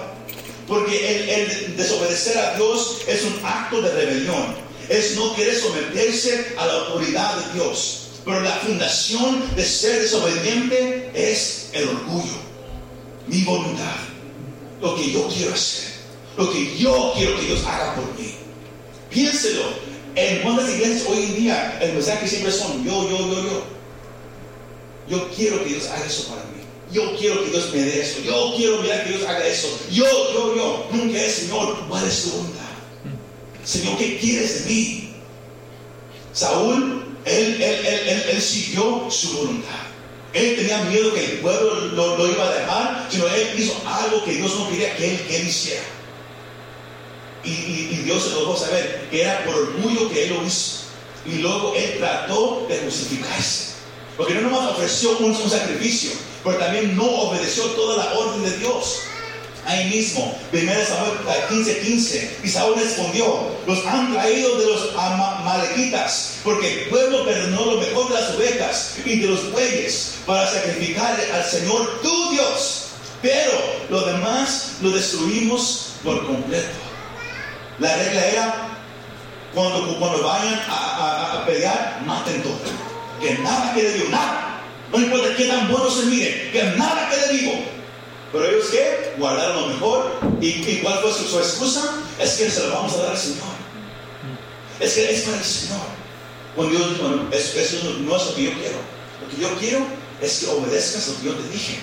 Porque 0.69 1.17
el, 1.17 1.29
el 1.31 1.77
desobedecer 1.77 2.37
a 2.37 2.55
Dios 2.57 2.99
es 3.07 3.25
un 3.25 3.41
acto 3.43 3.81
de 3.81 3.91
rebelión. 3.91 4.55
Es 4.91 5.17
no 5.17 5.35
querer 5.35 5.57
someterse 5.57 6.55
a 6.59 6.67
la 6.67 6.73
autoridad 6.75 7.37
de 7.37 7.55
Dios. 7.55 8.06
Pero 8.27 8.41
la 8.41 8.57
fundación 8.57 9.55
de 9.55 9.65
ser 9.65 10.03
desobediente 10.03 11.12
es 11.15 11.71
el 11.73 11.89
orgullo, 11.89 12.35
mi 13.29 13.43
voluntad, 13.43 13.95
lo 14.83 14.97
que 14.97 15.12
yo 15.12 15.29
quiero 15.29 15.55
hacer, 15.55 15.93
lo 16.37 16.51
que 16.51 16.77
yo 16.77 17.12
quiero 17.17 17.39
que 17.39 17.47
Dios 17.47 17.65
haga 17.65 17.95
por 17.95 18.05
mí. 18.19 18.35
Piénselo, 19.11 19.62
en 20.17 20.43
cuántas 20.43 20.69
iglesias 20.71 21.05
hoy 21.09 21.23
en 21.23 21.37
día 21.37 21.79
el 21.81 21.93
mensaje 21.93 22.27
siempre 22.27 22.51
son 22.51 22.85
yo, 22.85 23.09
yo, 23.09 23.17
yo, 23.17 23.43
yo. 23.45 23.62
Yo 25.09 25.31
quiero 25.31 25.62
que 25.62 25.71
Dios 25.71 25.87
haga 25.87 26.05
eso 26.05 26.25
para 26.29 26.43
mí. 26.47 26.65
Yo 26.93 27.17
quiero 27.17 27.45
que 27.45 27.51
Dios 27.51 27.73
me 27.73 27.81
dé 27.81 28.01
eso. 28.01 28.21
Yo 28.23 28.55
quiero 28.57 28.83
mirar 28.83 29.05
que 29.05 29.11
Dios 29.11 29.23
haga 29.29 29.47
eso. 29.47 29.69
Yo, 29.93 30.05
yo, 30.33 30.57
yo. 30.57 30.89
Nunca 30.91 31.23
es, 31.23 31.33
Señor, 31.33 31.77
¿cuál 31.89 32.05
es 32.05 32.23
tu 32.25 32.31
voluntad? 32.31 32.62
Señor, 33.65 33.97
¿qué 33.99 34.19
quieres 34.19 34.65
de 34.65 34.75
mí? 34.75 35.15
Saúl, 36.33 37.06
él, 37.27 37.61
él, 37.61 37.87
él, 37.87 38.25
él, 38.31 38.41
siguió 38.41 39.09
su 39.11 39.37
voluntad. 39.37 39.75
Él 40.33 40.57
tenía 40.57 40.79
miedo 40.85 41.12
que 41.12 41.25
el 41.25 41.39
pueblo 41.39 41.75
lo, 41.75 42.17
lo, 42.17 42.31
iba 42.31 42.47
a 42.47 42.55
dejar, 42.55 43.09
sino 43.11 43.27
él 43.27 43.51
hizo 43.57 43.75
algo 43.87 44.25
que 44.25 44.33
Dios 44.33 44.55
no 44.57 44.69
quería 44.69 44.95
que 44.97 45.11
él, 45.11 45.21
que 45.27 45.37
él 45.41 45.49
hiciera. 45.49 45.83
Y, 47.43 48.03
Dios 48.05 48.25
se 48.25 48.31
lo 48.31 48.41
dejó 48.41 48.57
saber 48.57 49.09
que 49.11 49.23
era 49.23 49.45
por 49.45 49.55
orgullo 49.55 50.11
que 50.11 50.25
él 50.25 50.35
lo 50.35 50.45
hizo. 50.45 50.83
Y 51.25 51.39
luego 51.39 51.75
él 51.75 51.97
trató 51.99 52.67
de 52.69 52.79
justificarse. 52.79 53.75
Porque 54.17 54.35
no 54.35 54.43
nomás 54.43 54.71
ofreció 54.73 55.17
un, 55.19 55.35
sacrificio, 55.35 56.12
pero 56.45 56.59
también 56.59 56.97
no 56.97 57.05
obedeció 57.05 57.65
toda 57.71 58.05
la 58.05 58.12
orden 58.15 58.43
de 58.45 58.57
Dios. 58.59 59.03
Ahí 59.66 59.90
mismo, 59.90 60.38
1 60.52 60.72
Samuel 60.87 61.18
15, 61.48 61.81
15, 61.81 62.38
y 62.44 62.48
Saúl 62.48 62.76
respondió, 62.76 63.50
los 63.66 63.85
han 63.85 64.12
traído 64.12 64.59
de 64.59 64.66
los 64.66 64.94
malequitas, 64.94 66.38
porque 66.44 66.85
el 66.85 66.88
pueblo 66.88 67.24
perdonó 67.24 67.72
lo 67.72 67.81
mejor 67.81 68.09
de 68.09 68.14
las 68.14 68.31
ovejas 68.37 68.94
y 69.05 69.18
de 69.18 69.26
los 69.26 69.50
bueyes 69.50 70.18
para 70.24 70.46
sacrificar 70.46 71.18
al 71.35 71.44
Señor 71.44 72.00
tu 72.00 72.31
Dios. 72.31 72.85
Pero 73.20 73.52
lo 73.90 74.02
demás 74.02 74.74
lo 74.83 74.90
destruimos 74.90 75.94
por 76.05 76.24
completo. 76.24 76.76
La 77.81 77.96
regla 77.96 78.24
era, 78.24 78.68
cuando, 79.52 79.98
cuando 79.98 80.22
vayan 80.22 80.61
a, 80.68 81.42
pelear, 81.44 82.02
maten 82.07 82.40
todo. 82.44 82.57
Que 83.20 83.35
nada 83.38 83.74
quede 83.74 83.94
vivo, 83.94 84.11
nada. 84.11 84.61
No 84.92 85.00
importa 85.00 85.35
qué 85.37 85.46
tan 85.46 85.68
bueno 85.68 85.90
se 85.90 86.07
miren, 86.07 86.52
que 86.52 86.62
nada 86.76 87.11
quede 87.11 87.37
vivo. 87.37 87.76
Pero 88.37 88.51
ellos 88.51 88.66
que 88.66 89.14
guardaron 89.16 89.62
lo 89.62 89.66
mejor. 89.68 90.12
¿Y, 90.42 90.77
cuál 90.83 90.99
fue 91.01 91.11
su, 91.12 91.38
excusa? 91.38 91.94
Es 92.20 92.35
que 92.35 92.51
se 92.51 92.66
lo 92.66 92.75
vamos 92.75 92.92
a 92.92 92.99
dar 92.99 93.11
al 93.12 93.18
Señor. 93.18 93.57
Es 94.79 94.92
que 94.92 95.11
es 95.11 95.22
para 95.22 95.38
el 95.38 95.44
Señor. 95.44 95.87
Cuando 96.55 96.77
Dios, 96.77 97.01
bueno, 97.01 97.29
eso, 97.33 97.77
no 98.01 98.16
es 98.16 98.27
lo 98.27 98.35
que 98.35 98.44
yo 98.44 98.53
quiero. 98.53 98.79
Lo 99.22 99.29
que 99.31 99.42
yo 99.42 99.59
quiero 99.59 99.87
es 100.20 100.38
que 100.38 100.46
obedezcas 100.49 101.09
lo 101.09 101.16
que 101.16 101.25
yo 101.25 101.35
te 101.35 101.49
dije. 101.49 101.79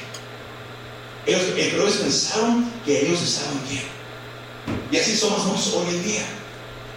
Ellos, 1.25 1.41
eh, 1.55 1.71
ellos 1.73 1.95
pensaron 1.95 2.71
que 2.85 3.01
ellos 3.01 3.21
estaban 3.23 3.59
bien. 3.67 3.83
Y 4.91 4.97
así 4.97 5.17
somos 5.17 5.45
muchos 5.45 5.73
hoy 5.73 5.95
en 5.95 6.03
día, 6.03 6.25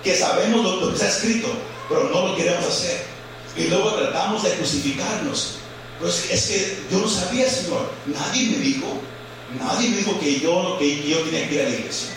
que 0.05 0.17
sabemos 0.17 0.65
lo, 0.65 0.89
que 0.89 0.95
está 0.95 1.09
escrito, 1.09 1.49
pero 1.89 2.11
no 2.11 2.29
lo 2.29 2.37
queremos 2.37 2.67
hacer. 2.67 3.05
Y 3.57 3.69
luego 3.69 3.95
tratamos 3.95 4.43
de 4.43 4.51
crucificarnos. 4.51 5.55
Pues 5.99 6.31
es 6.31 6.47
que 6.47 6.79
yo 6.91 6.99
no 6.99 7.09
sabía, 7.09 7.49
Señor. 7.49 7.91
Nadie 8.07 8.51
me 8.51 8.59
dijo, 8.59 9.01
nadie 9.59 9.91
me 9.91 9.97
dijo 9.99 10.19
que 10.19 10.41
yo, 10.41 10.77
que 10.79 11.09
yo 11.09 11.19
tenía 11.21 11.49
que 11.49 11.55
ir 11.55 11.61
a 11.61 11.65
la 11.65 11.71
iglesia. 11.71 12.09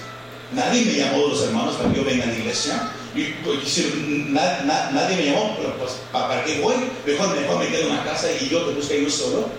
Nadie 0.54 0.86
me 0.86 0.94
llamó 0.94 1.24
de 1.24 1.30
los 1.30 1.44
hermanos 1.44 1.76
para 1.76 1.92
que 1.92 1.98
yo 1.98 2.06
venga 2.06 2.24
a 2.24 2.28
la 2.28 2.38
iglesia. 2.38 2.92
Nadie 3.13 5.15
me 5.15 5.26
llamó, 5.26 5.56
pero 5.58 5.78
pues, 5.78 5.92
¿para 6.12 6.44
qué 6.44 6.60
voy? 6.62 6.76
Mejor, 7.06 7.36
mejor 7.36 7.60
me 7.60 7.68
quedo 7.68 7.89
en 7.89 7.98
la 7.98 8.04
casa 8.04 8.28
y 8.39 8.50
yo 8.50 8.62
te 8.63 8.74
busco 8.74 8.94
yo 8.94 9.10
solo. 9.10 9.50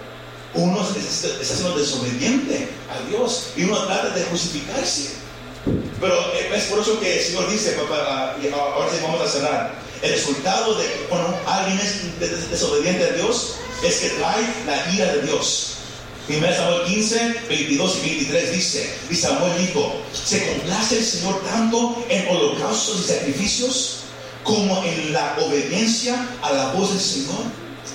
Uno 0.53 0.81
está 0.83 1.45
siendo 1.45 1.79
desobediente 1.79 2.69
a 2.91 3.09
Dios 3.09 3.51
y 3.57 3.65
uno 3.65 3.87
trata 3.87 4.11
de 4.11 4.25
justificarse. 4.25 5.11
Pero 6.01 6.15
eh, 6.33 6.51
es 6.55 6.65
por 6.65 6.81
eso 6.81 6.99
que 6.99 7.19
el 7.19 7.25
Señor 7.25 7.51
dice, 7.51 7.73
papá, 7.73 8.37
ahora 8.55 8.91
sí 8.91 8.99
vamos 9.03 9.21
a 9.21 9.29
cerrar. 9.29 9.75
El 10.03 10.13
resultado 10.13 10.75
de 10.75 10.87
cuando 11.09 11.39
alguien 11.47 11.79
es 11.79 12.51
desobediente 12.51 13.05
a 13.05 13.13
Dios 13.13 13.57
es 13.85 13.97
que 13.97 14.09
trae 14.11 14.43
la 14.67 14.93
ira 14.93 15.13
de 15.13 15.23
Dios. 15.23 15.70
1 16.31 16.55
Samuel 16.55 16.85
15, 16.87 17.35
22 17.49 17.97
y 17.97 18.01
23 18.09 18.53
dice, 18.53 18.95
y 19.11 19.17
Samuel 19.17 19.53
dijo, 19.59 20.01
¿se 20.13 20.47
complace 20.47 20.99
el 20.99 21.05
Señor 21.05 21.43
tanto 21.43 22.05
en 22.09 22.29
holocaustos 22.29 23.01
y 23.01 23.09
sacrificios 23.09 23.97
como 24.45 24.81
en 24.85 25.13
la 25.13 25.37
obediencia 25.41 26.25
a 26.43 26.53
la 26.53 26.73
voz 26.73 26.91
del 26.91 27.01
Señor? 27.01 27.43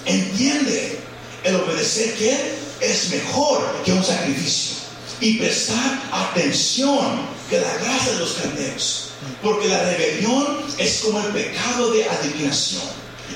Entiende, 0.06 1.00
el 1.46 1.56
obedecer 1.56 2.14
que 2.16 2.56
es 2.82 3.10
mejor 3.10 3.74
que 3.86 3.94
un 3.94 4.04
sacrificio 4.04 4.76
y 5.22 5.38
prestar 5.38 6.02
atención 6.12 7.22
que 7.50 7.62
la 7.62 7.74
gracia 7.76 8.12
de 8.14 8.20
los 8.20 8.34
carneros. 8.34 9.10
Porque 9.42 9.70
la 9.70 9.82
rebelión 9.82 10.58
es 10.78 11.00
como 11.00 11.22
el 11.22 11.28
pecado 11.28 11.92
de 11.92 12.04
adivinación 12.04 12.84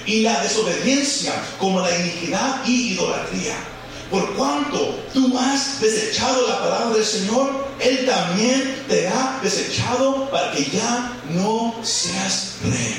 y 0.05 0.23
la 0.23 0.41
desobediencia 0.41 1.33
como 1.57 1.79
la 1.79 1.95
iniquidad 1.99 2.65
y 2.65 2.93
idolatría. 2.93 3.55
Por 4.09 4.35
cuanto 4.35 4.99
tú 5.13 5.37
has 5.37 5.79
desechado 5.79 6.47
la 6.47 6.59
palabra 6.59 6.95
del 6.95 7.05
Señor, 7.05 7.67
Él 7.79 8.07
también 8.07 8.83
te 8.87 9.07
ha 9.07 9.39
desechado 9.43 10.29
para 10.31 10.51
que 10.51 10.65
ya 10.65 11.13
no 11.29 11.75
seas 11.83 12.55
rey. 12.63 12.95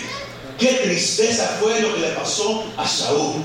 Qué 0.58 0.68
tristeza 0.84 1.58
fue 1.60 1.80
lo 1.80 1.94
que 1.94 2.00
le 2.00 2.08
pasó 2.10 2.64
a 2.76 2.86
Saúl. 2.86 3.42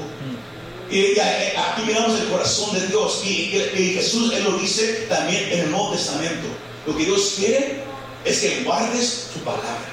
Y 0.92 1.18
aquí 1.18 1.82
miramos 1.88 2.20
el 2.20 2.28
corazón 2.28 2.80
de 2.80 2.86
Dios 2.88 3.24
y, 3.26 3.48
Jesús, 3.96 4.32
Él 4.34 4.44
lo 4.44 4.60
dice 4.60 5.08
también 5.10 5.52
en 5.52 5.60
el 5.62 5.72
Nuevo 5.72 5.92
Testamento. 5.94 6.48
Lo 6.86 6.96
que 6.96 7.06
Dios 7.06 7.34
quiere 7.38 7.84
es 8.24 8.42
que 8.42 8.64
guardes 8.64 9.30
su 9.34 9.40
palabra, 9.40 9.86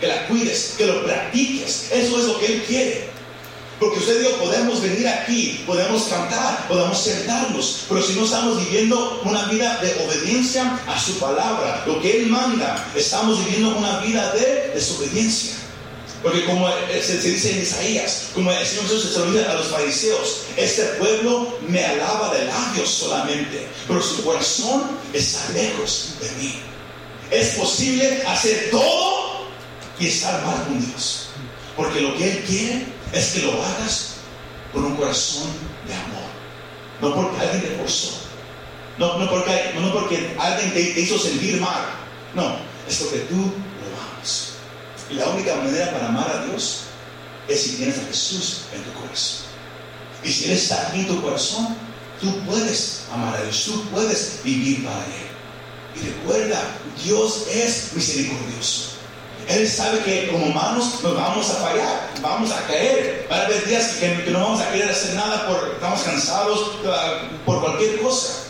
que 0.00 0.06
la 0.06 0.26
cuides, 0.26 0.74
que 0.78 0.86
lo 0.86 1.04
practiques. 1.04 1.90
Eso 1.92 2.18
es 2.18 2.24
lo 2.24 2.40
que 2.40 2.46
Él 2.46 2.62
quiere. 2.66 3.13
Porque 3.84 3.98
usted 3.98 4.22
yo 4.22 4.38
podemos 4.38 4.80
venir 4.80 5.06
aquí, 5.06 5.62
podemos 5.66 6.04
cantar, 6.04 6.66
podemos 6.68 6.98
sentarnos, 6.98 7.84
pero 7.86 8.02
si 8.02 8.14
no 8.14 8.24
estamos 8.24 8.58
viviendo 8.64 9.20
una 9.24 9.44
vida 9.48 9.78
de 9.82 10.06
obediencia 10.06 10.80
a 10.86 10.98
su 10.98 11.18
palabra, 11.18 11.84
lo 11.86 12.00
que 12.00 12.22
Él 12.22 12.28
manda, 12.28 12.90
estamos 12.96 13.44
viviendo 13.44 13.76
una 13.76 13.98
vida 13.98 14.32
de 14.32 14.70
desobediencia. 14.72 15.56
Porque 16.22 16.46
como 16.46 16.66
se, 17.02 17.18
dice 17.18 17.52
en 17.52 17.62
Isaías, 17.62 18.28
como 18.32 18.50
el 18.50 18.66
Señor 18.66 18.84
Jesús 18.84 19.12
se 19.12 19.26
dice 19.26 19.44
a 19.44 19.54
los 19.54 19.66
fariseos, 19.66 20.40
este 20.56 20.82
pueblo 20.98 21.58
me 21.68 21.84
alaba 21.84 22.34
de 22.34 22.46
labios 22.46 22.88
solamente, 22.88 23.68
pero 23.86 24.00
su 24.00 24.24
corazón 24.24 24.98
está 25.12 25.46
lejos 25.52 26.14
de 26.22 26.30
mí. 26.42 26.54
Es 27.30 27.48
posible 27.56 28.22
hacer 28.26 28.70
todo 28.70 29.44
y 30.00 30.06
estar 30.06 30.42
mal 30.46 30.64
con 30.64 30.80
Dios. 30.80 31.28
Porque 31.76 32.00
lo 32.00 32.16
que 32.16 32.30
Él 32.30 32.44
quiere 32.44 32.86
es 33.12 33.32
que 33.32 33.42
lo 33.42 33.52
hagas 33.62 34.14
con 34.72 34.84
un 34.84 34.96
corazón 34.96 35.48
de 35.86 35.94
amor. 35.94 36.24
No 37.00 37.14
porque 37.14 37.40
alguien 37.40 37.62
te 37.62 37.76
forzó. 37.78 38.24
No, 38.98 39.18
no, 39.18 39.28
porque, 39.28 40.36
alguien 40.38 40.72
te, 40.72 41.00
hizo 41.00 41.18
sentir 41.18 41.60
mal. 41.60 41.84
No, 42.34 42.56
es 42.88 42.96
porque 42.98 43.18
tú 43.20 43.36
lo 43.36 44.16
amas. 44.16 44.52
Y 45.10 45.14
la 45.14 45.28
única 45.28 45.56
manera 45.56 45.90
para 45.90 46.08
amar 46.08 46.30
a 46.30 46.46
Dios 46.46 46.82
es 47.48 47.60
si 47.60 47.70
tienes 47.76 47.98
a 47.98 48.06
Jesús 48.06 48.62
en 48.72 48.82
tu 48.84 48.92
corazón. 49.00 49.46
Y 50.22 50.30
si 50.30 50.44
Él 50.46 50.52
está 50.52 50.88
aquí 50.88 51.00
en 51.00 51.08
tu 51.08 51.20
corazón, 51.20 51.76
tú 52.20 52.38
puedes 52.46 53.02
amar 53.12 53.36
a 53.36 53.42
Dios, 53.42 53.64
tú 53.64 53.84
puedes 53.90 54.40
vivir 54.44 54.84
para 54.84 55.04
Él. 55.04 56.00
Y 56.00 56.06
recuerda, 56.06 56.60
Dios 57.04 57.46
es 57.52 57.92
misericordioso. 57.94 58.93
Él 59.48 59.68
sabe 59.68 60.00
que 60.00 60.28
como 60.28 60.46
humanos 60.46 61.00
nos 61.02 61.14
vamos 61.14 61.50
a 61.50 61.54
fallar, 61.54 62.10
vamos 62.22 62.50
a 62.50 62.66
caer. 62.66 63.26
Va 63.30 63.36
a 63.36 63.44
haber 63.44 63.66
días 63.66 63.96
que, 64.00 64.08
no 64.30 64.40
vamos 64.40 64.60
a 64.60 64.70
querer 64.70 64.90
hacer 64.90 65.14
nada 65.14 65.46
porque 65.46 65.74
estamos 65.74 66.00
cansados 66.02 66.70
ah, 66.86 67.22
por 67.44 67.60
cualquier 67.60 68.00
cosa. 68.00 68.44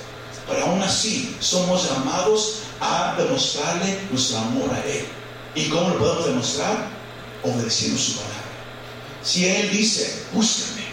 Pero 0.49 0.67
aún 0.67 0.83
así 0.83 1.37
somos 1.41 1.91
llamados 1.91 2.61
a 2.81 3.15
demostrarle 3.19 3.99
nuestro 4.11 4.39
amor 4.39 4.71
a 4.73 4.87
Él. 4.89 5.07
¿Y 5.55 5.69
cómo 5.69 5.91
lo 5.91 5.99
podemos 5.99 6.27
demostrar? 6.27 6.89
Obedeciendo 7.43 7.99
su 7.99 8.13
palabra. 8.15 8.35
Si 9.23 9.49
Él 9.49 9.71
dice, 9.71 10.23
búscame. 10.33 10.85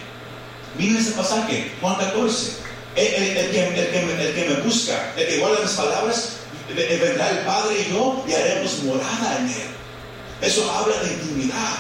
Miren 0.77 0.97
ese 0.97 1.11
pasaje, 1.11 1.71
Juan 1.81 1.95
14. 1.95 2.61
El, 2.95 3.05
que, 3.05 3.39
el, 3.39 4.33
que, 4.33 4.45
me 4.49 4.61
busca, 4.63 5.13
el 5.15 5.27
que 5.27 5.37
guarda 5.39 5.61
mis 5.61 5.71
palabras, 5.71 6.29
vendrá 6.75 7.29
el 7.29 7.45
Padre 7.45 7.85
y 7.87 7.93
yo 7.93 8.23
y 8.27 8.33
haremos 8.33 8.83
morada 8.83 9.37
en 9.39 9.47
Él. 9.47 9.70
Eso 10.41 10.69
habla 10.71 10.97
de 11.03 11.13
intimidad. 11.13 11.77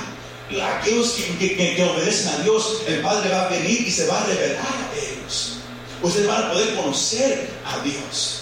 Aquellos 0.79 1.11
que, 1.11 1.55
que, 1.55 1.83
obedecen 1.83 2.27
a 2.29 2.37
Dios, 2.43 2.81
el 2.87 3.01
Padre 3.01 3.29
va 3.29 3.43
a 3.43 3.49
venir 3.49 3.87
y 3.87 3.91
se 3.91 4.05
va 4.07 4.21
a 4.21 4.25
revelar 4.25 4.65
a 4.65 4.99
ellos. 4.99 5.57
Ustedes 6.01 6.27
van 6.27 6.43
a 6.43 6.51
poder 6.51 6.75
conocer 6.75 7.49
a 7.65 7.83
Dios. 7.83 8.41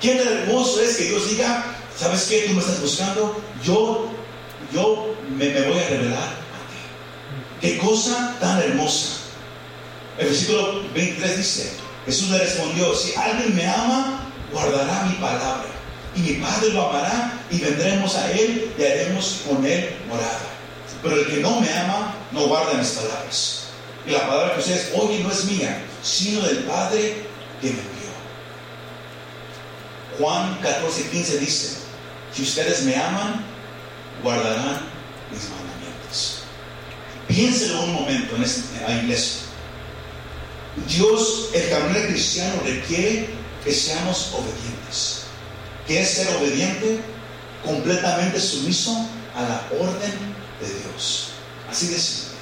Qué 0.00 0.20
hermoso 0.20 0.80
es 0.82 0.96
que 0.96 1.04
Dios 1.04 1.30
diga, 1.30 1.64
¿sabes 1.96 2.24
qué? 2.24 2.40
Tú 2.48 2.54
me 2.54 2.60
estás 2.60 2.80
buscando, 2.80 3.40
yo, 3.64 4.10
yo 4.72 5.14
me, 5.36 5.48
me 5.48 5.62
voy 5.62 5.78
a 5.78 5.88
revelar 5.88 6.22
a 6.22 6.30
ti. 6.68 7.60
Qué 7.60 7.78
cosa 7.78 8.36
tan 8.38 8.60
hermosa. 8.60 9.18
El 10.18 10.26
versículo 10.26 10.82
23 10.92 11.36
dice, 11.38 11.72
Jesús 12.04 12.28
le 12.28 12.38
respondió, 12.38 12.94
si 12.94 13.14
alguien 13.14 13.56
me 13.56 13.66
ama, 13.66 14.28
guardará 14.52 15.04
mi 15.04 15.14
palabra 15.14 15.64
y 16.14 16.20
mi 16.20 16.32
Padre 16.34 16.68
lo 16.70 16.88
amará 16.90 17.41
y 17.52 17.60
vendremos 17.60 18.16
a 18.16 18.32
Él 18.32 18.72
y 18.78 18.82
haremos 18.82 19.42
con 19.46 19.64
Él 19.64 19.94
morada. 20.08 20.40
Pero 21.02 21.16
el 21.16 21.26
que 21.26 21.36
no 21.36 21.60
me 21.60 21.70
ama 21.72 22.14
no 22.32 22.46
guarda 22.46 22.74
mis 22.74 22.88
palabras. 22.92 23.64
Y 24.06 24.10
la 24.10 24.26
palabra 24.26 24.54
que 24.54 24.60
ustedes 24.60 24.90
oyen 24.94 25.22
no 25.22 25.30
es 25.30 25.44
mía, 25.44 25.84
sino 26.02 26.40
del 26.40 26.58
Padre 26.60 27.14
que 27.60 27.68
me 27.68 27.78
envió. 27.78 28.10
Juan 30.18 30.58
14, 30.62 31.10
15 31.10 31.38
dice, 31.38 31.76
si 32.34 32.42
ustedes 32.42 32.82
me 32.84 32.96
aman, 32.96 33.44
guardarán 34.22 34.80
mis 35.30 35.42
mandamientos. 35.50 36.42
Piénselo 37.28 37.82
un 37.82 37.92
momento 37.92 38.36
en 38.36 38.44
esta 38.44 38.92
iglesia. 39.02 39.42
Dios, 40.88 41.50
el 41.52 41.68
camino 41.68 42.06
cristiano 42.06 42.54
requiere 42.64 43.28
que 43.62 43.72
seamos 43.72 44.32
obedientes 44.32 45.22
que 45.86 46.00
es 46.00 46.10
ser 46.10 46.28
obediente, 46.36 47.00
completamente 47.64 48.40
sumiso 48.40 49.08
a 49.34 49.42
la 49.42 49.68
orden 49.78 50.12
de 50.60 50.68
Dios. 50.80 51.28
Así 51.70 51.88
de 51.88 51.98
simple. 51.98 52.32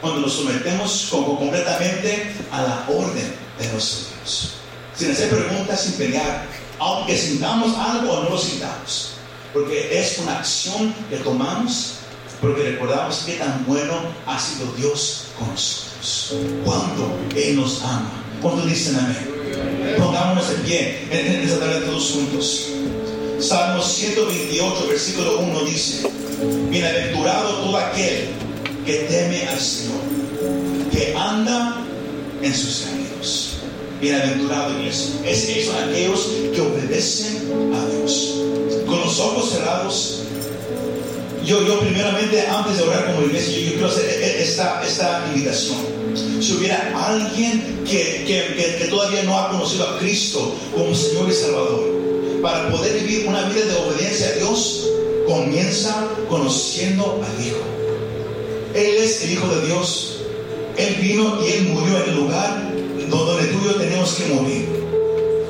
Cuando 0.00 0.20
nos 0.20 0.32
sometemos 0.32 1.08
como 1.10 1.38
completamente 1.38 2.34
a 2.50 2.62
la 2.62 2.84
orden 2.88 3.34
de 3.58 3.68
nuestro 3.72 4.16
Dios. 4.16 4.54
Sin 4.96 5.10
hacer 5.10 5.28
preguntas, 5.30 5.80
sin 5.80 5.92
pelear, 5.94 6.46
aunque 6.78 7.16
sintamos 7.16 7.76
algo 7.76 8.12
o 8.12 8.24
no 8.24 8.30
lo 8.30 8.38
sintamos. 8.38 9.12
Porque 9.52 9.98
es 9.98 10.18
una 10.18 10.38
acción 10.38 10.94
que 11.10 11.16
tomamos 11.16 12.00
porque 12.40 12.62
recordamos 12.62 13.24
qué 13.26 13.34
tan 13.34 13.66
bueno 13.66 14.00
ha 14.26 14.38
sido 14.38 14.72
Dios 14.72 15.26
con 15.38 15.48
nosotros. 15.48 16.34
Cuando 16.64 17.18
Él 17.36 17.56
nos 17.56 17.82
ama. 17.82 18.10
Cuando 18.40 18.64
dicen 18.64 18.96
amén. 18.96 19.96
Pongámonos 19.98 20.48
en 20.50 20.62
pie 20.62 21.08
en, 21.10 21.42
esta 21.42 21.58
tarde 21.58 21.80
todos 21.82 22.12
juntos. 22.12 22.66
Salmo 23.40 23.82
128, 23.82 24.86
versículo 24.86 25.38
1 25.38 25.64
dice, 25.64 26.06
Bienaventurado 26.68 27.64
todo 27.64 27.76
aquel 27.78 28.28
que 28.84 28.94
teme 29.08 29.46
al 29.48 29.58
Señor, 29.58 30.00
que 30.92 31.14
anda 31.16 31.82
en 32.42 32.54
sus 32.54 32.84
caminos. 32.84 33.56
Bienaventurado 34.00 34.78
iglesia. 34.78 35.14
Es, 35.24 35.70
aquellos 35.70 36.28
que 36.54 36.60
obedecen 36.60 37.72
a 37.74 37.86
Dios. 37.86 38.42
Con 38.86 39.00
los 39.00 39.18
ojos 39.18 39.50
cerrados, 39.50 40.22
yo, 41.44 41.66
yo 41.66 41.80
primeramente, 41.80 42.46
antes 42.46 42.76
de 42.76 42.84
orar 42.84 43.06
como 43.06 43.26
iglesia, 43.26 43.58
yo, 43.58 43.72
quiero 43.72 43.88
hacer 43.88 44.04
e, 44.04 44.24
e, 44.24 44.42
esta, 44.42 44.82
esta 44.86 45.24
invitación. 45.32 45.78
Si 46.40 46.52
hubiera 46.52 46.92
alguien 47.06 47.84
que, 47.86 48.24
que, 48.26 48.76
que, 48.78 48.86
todavía 48.86 49.22
no 49.22 49.38
ha 49.38 49.50
conocido 49.50 49.88
a 49.88 49.98
Cristo 49.98 50.54
como 50.74 50.94
Señor 50.94 51.28
y 51.30 51.32
Salvador, 51.32 51.99
para 52.42 52.70
poder 52.70 53.00
vivir 53.00 53.26
una 53.26 53.48
vida 53.48 53.64
de 53.66 53.76
obediencia 53.76 54.28
a 54.28 54.32
Dios, 54.32 54.88
comienza 55.26 56.08
conociendo 56.28 57.22
al 57.24 57.46
Hijo. 57.46 57.58
Él 58.74 59.02
es 59.02 59.22
el 59.24 59.32
Hijo 59.32 59.46
de 59.54 59.66
Dios. 59.66 60.16
Él 60.76 60.94
vino 61.00 61.38
y 61.44 61.52
Él 61.52 61.62
murió 61.68 61.96
en 62.02 62.10
el 62.10 62.16
lugar 62.16 62.70
donde 63.10 63.46
tú 63.48 63.58
y 63.62 63.64
yo 63.66 63.74
tenemos 63.74 64.14
que 64.14 64.34
morir. 64.34 64.68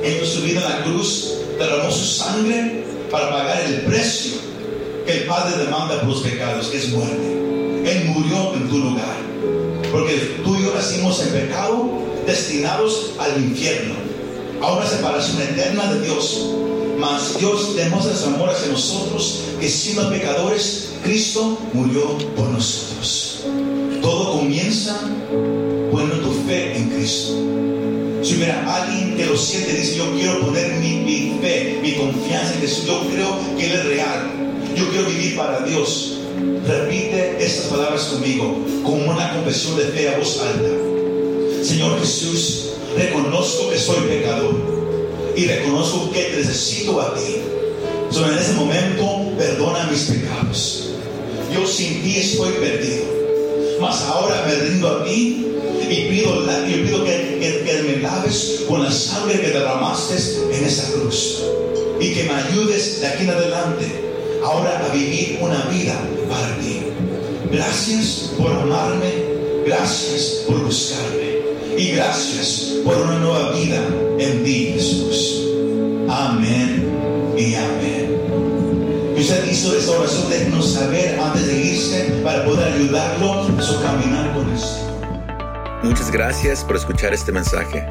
Él 0.03 0.27
su 0.27 0.43
vida 0.43 0.61
en 0.61 0.69
la 0.69 0.85
cruz, 0.85 1.35
derramó 1.59 1.91
su 1.91 2.05
sangre 2.05 2.85
para 3.11 3.31
pagar 3.31 3.63
el 3.67 3.83
precio 3.83 4.33
que 5.07 5.13
el 5.13 5.25
Padre 5.25 5.65
demanda 5.65 6.01
por 6.01 6.11
los 6.11 6.21
pecados, 6.21 6.69
que 6.69 6.79
es 6.79 6.89
muerte. 6.89 7.33
Él 7.85 8.05
murió 8.07 8.55
en 8.55 8.69
tu 8.69 8.79
lugar. 8.79 9.17
Porque 9.93 10.15
tú 10.45 10.57
y 10.57 10.65
yo 10.65 10.75
nacimos 10.75 11.21
en 11.23 11.33
pecado, 11.33 11.91
destinados 12.27 13.13
al 13.19 13.43
infierno, 13.43 13.95
a 14.63 14.73
una 14.73 14.87
separación 14.87 15.43
eterna 15.43 15.93
de 15.93 16.01
Dios. 16.03 16.51
Mas 17.01 17.39
Dios 17.39 17.75
demuestra 17.75 18.15
su 18.15 18.27
amor 18.27 18.51
hacia 18.51 18.69
nosotros, 18.69 19.41
que 19.59 19.71
siendo 19.71 20.11
pecadores, 20.11 20.91
Cristo 21.03 21.59
murió 21.73 22.19
por 22.37 22.47
nosotros. 22.51 23.41
Todo 24.03 24.33
comienza 24.33 25.01
poniendo 25.91 26.17
tu 26.17 26.33
fe 26.47 26.77
en 26.77 26.91
Cristo. 26.91 27.33
Si 28.23 28.37
hubiera 28.37 28.77
alguien 28.77 29.17
que 29.17 29.25
lo 29.25 29.35
siente, 29.35 29.73
dice, 29.73 29.97
yo 29.97 30.13
quiero 30.13 30.41
poner 30.41 30.75
mi, 30.75 30.97
mi 30.97 31.39
fe, 31.41 31.79
mi 31.81 31.95
confianza 31.95 32.53
en 32.53 32.61
Jesús, 32.61 32.85
yo 32.85 33.01
creo 33.11 33.35
que 33.57 33.67
Él 33.67 33.73
es 33.73 33.85
real, 33.87 34.31
yo 34.77 34.91
quiero 34.91 35.09
vivir 35.09 35.37
para 35.37 35.61
Dios. 35.61 36.19
Repite 36.67 37.43
estas 37.43 37.65
palabras 37.69 38.03
conmigo, 38.03 38.63
como 38.83 39.11
una 39.11 39.33
confesión 39.37 39.79
de 39.79 39.85
fe 39.85 40.11
a 40.11 40.19
voz 40.19 40.39
alta. 40.39 41.65
Señor 41.65 41.99
Jesús, 41.99 42.73
reconozco 42.95 43.71
que 43.71 43.79
soy 43.79 44.01
pecador 44.07 44.81
y 45.37 45.47
reconozco 45.47 46.11
que 46.11 46.35
necesito 46.37 47.01
a 47.01 47.15
ti. 47.15 47.37
Solo 48.11 48.33
en 48.33 48.39
ese 48.39 48.53
momento 48.55 49.37
perdona 49.39 49.89
mis 49.91 50.03
pecados. 50.03 50.91
Yo 51.55 51.67
sin 51.67 52.03
ti 52.03 52.17
estoy 52.19 52.53
perdido. 52.53 53.05
Mas 53.81 54.03
ahora 54.03 54.45
me 54.47 54.55
rindo 54.57 54.89
a 54.89 55.05
ti 55.05 55.47
y 55.89 56.03
pido, 56.09 56.47
que, 57.05 57.65
que, 57.65 57.83
me 57.83 58.03
laves 58.03 58.63
con 58.69 58.85
la 58.85 58.93
sangre 58.93 59.41
que 59.41 59.49
derramaste 59.49 60.17
en 60.53 60.65
esa 60.65 60.93
cruz. 60.93 61.43
Y 62.01 62.13
que 62.13 62.25
me 62.25 62.35
ayudes 62.35 63.01
de 63.01 63.07
aquí 63.07 63.25
en 63.25 63.31
adelante 63.31 63.87
ahora 64.45 64.85
a 64.85 64.95
vivir 64.95 65.39
una 65.41 65.63
vida 65.67 65.99
para 66.29 66.57
ti. 66.59 66.81
Gracias 67.51 68.33
por 68.37 68.53
amarme. 68.53 69.41
Gracias 69.67 70.45
por 70.47 70.65
buscarme. 70.65 71.41
Y 71.77 71.93
gracias 71.93 72.81
por 72.85 72.97
una 72.97 73.19
nueva 73.19 73.53
vida 73.53 73.83
en 74.21 74.45
ti, 74.45 74.73
Jesús. 74.75 75.49
Amén 76.09 76.87
y 77.37 77.55
amén. 77.55 78.21
Y 79.17 79.21
usted 79.21 79.51
hizo 79.51 79.77
esta 79.77 79.93
oración, 79.93 80.31
déjenos 80.31 80.73
saber 80.73 81.19
antes 81.19 81.47
de 81.47 81.61
irse 81.61 82.21
para 82.23 82.45
poder 82.45 82.73
ayudarlo 82.75 83.43
a 83.43 83.63
su 83.63 83.81
caminar 83.83 84.33
con 84.35 84.51
esto. 84.53 84.91
Muchas 85.83 86.11
gracias 86.11 86.65
por 86.65 86.77
escuchar 86.77 87.15
este 87.15 87.33
mensaje. 87.33 87.87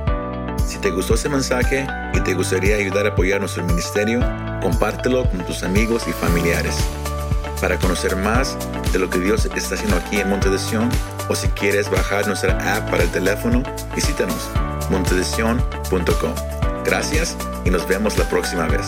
Si 0.65 0.77
te 0.77 0.91
gustó 0.91 1.15
este 1.15 1.29
mensaje 1.29 1.87
y 2.13 2.19
te 2.21 2.35
gustaría 2.35 2.75
ayudar 2.75 3.07
a 3.07 3.09
apoyar 3.09 3.39
nuestro 3.39 3.63
ministerio, 3.63 4.19
compártelo 4.61 5.27
con 5.29 5.43
tus 5.45 5.63
amigos 5.63 6.03
y 6.07 6.11
familiares. 6.11 6.75
Para 7.59 7.77
conocer 7.77 8.15
más 8.15 8.55
de 8.93 8.99
lo 8.99 9.09
que 9.09 9.19
Dios 9.19 9.45
está 9.55 9.75
haciendo 9.75 9.97
aquí 9.97 10.19
en 10.19 10.29
Monte 10.29 10.49
de 10.49 10.59
Sion, 10.59 10.89
o 11.27 11.35
si 11.35 11.47
quieres 11.49 11.89
bajar 11.89 12.27
nuestra 12.27 12.53
app 12.75 12.89
para 12.89 13.03
el 13.03 13.09
teléfono, 13.09 13.63
visítanos 13.95 14.49
montedesion.com. 14.89 15.78
Gracias 16.85 17.35
y 17.65 17.69
nos 17.69 17.87
vemos 17.87 18.17
la 18.17 18.27
próxima 18.29 18.67
vez. 18.67 18.85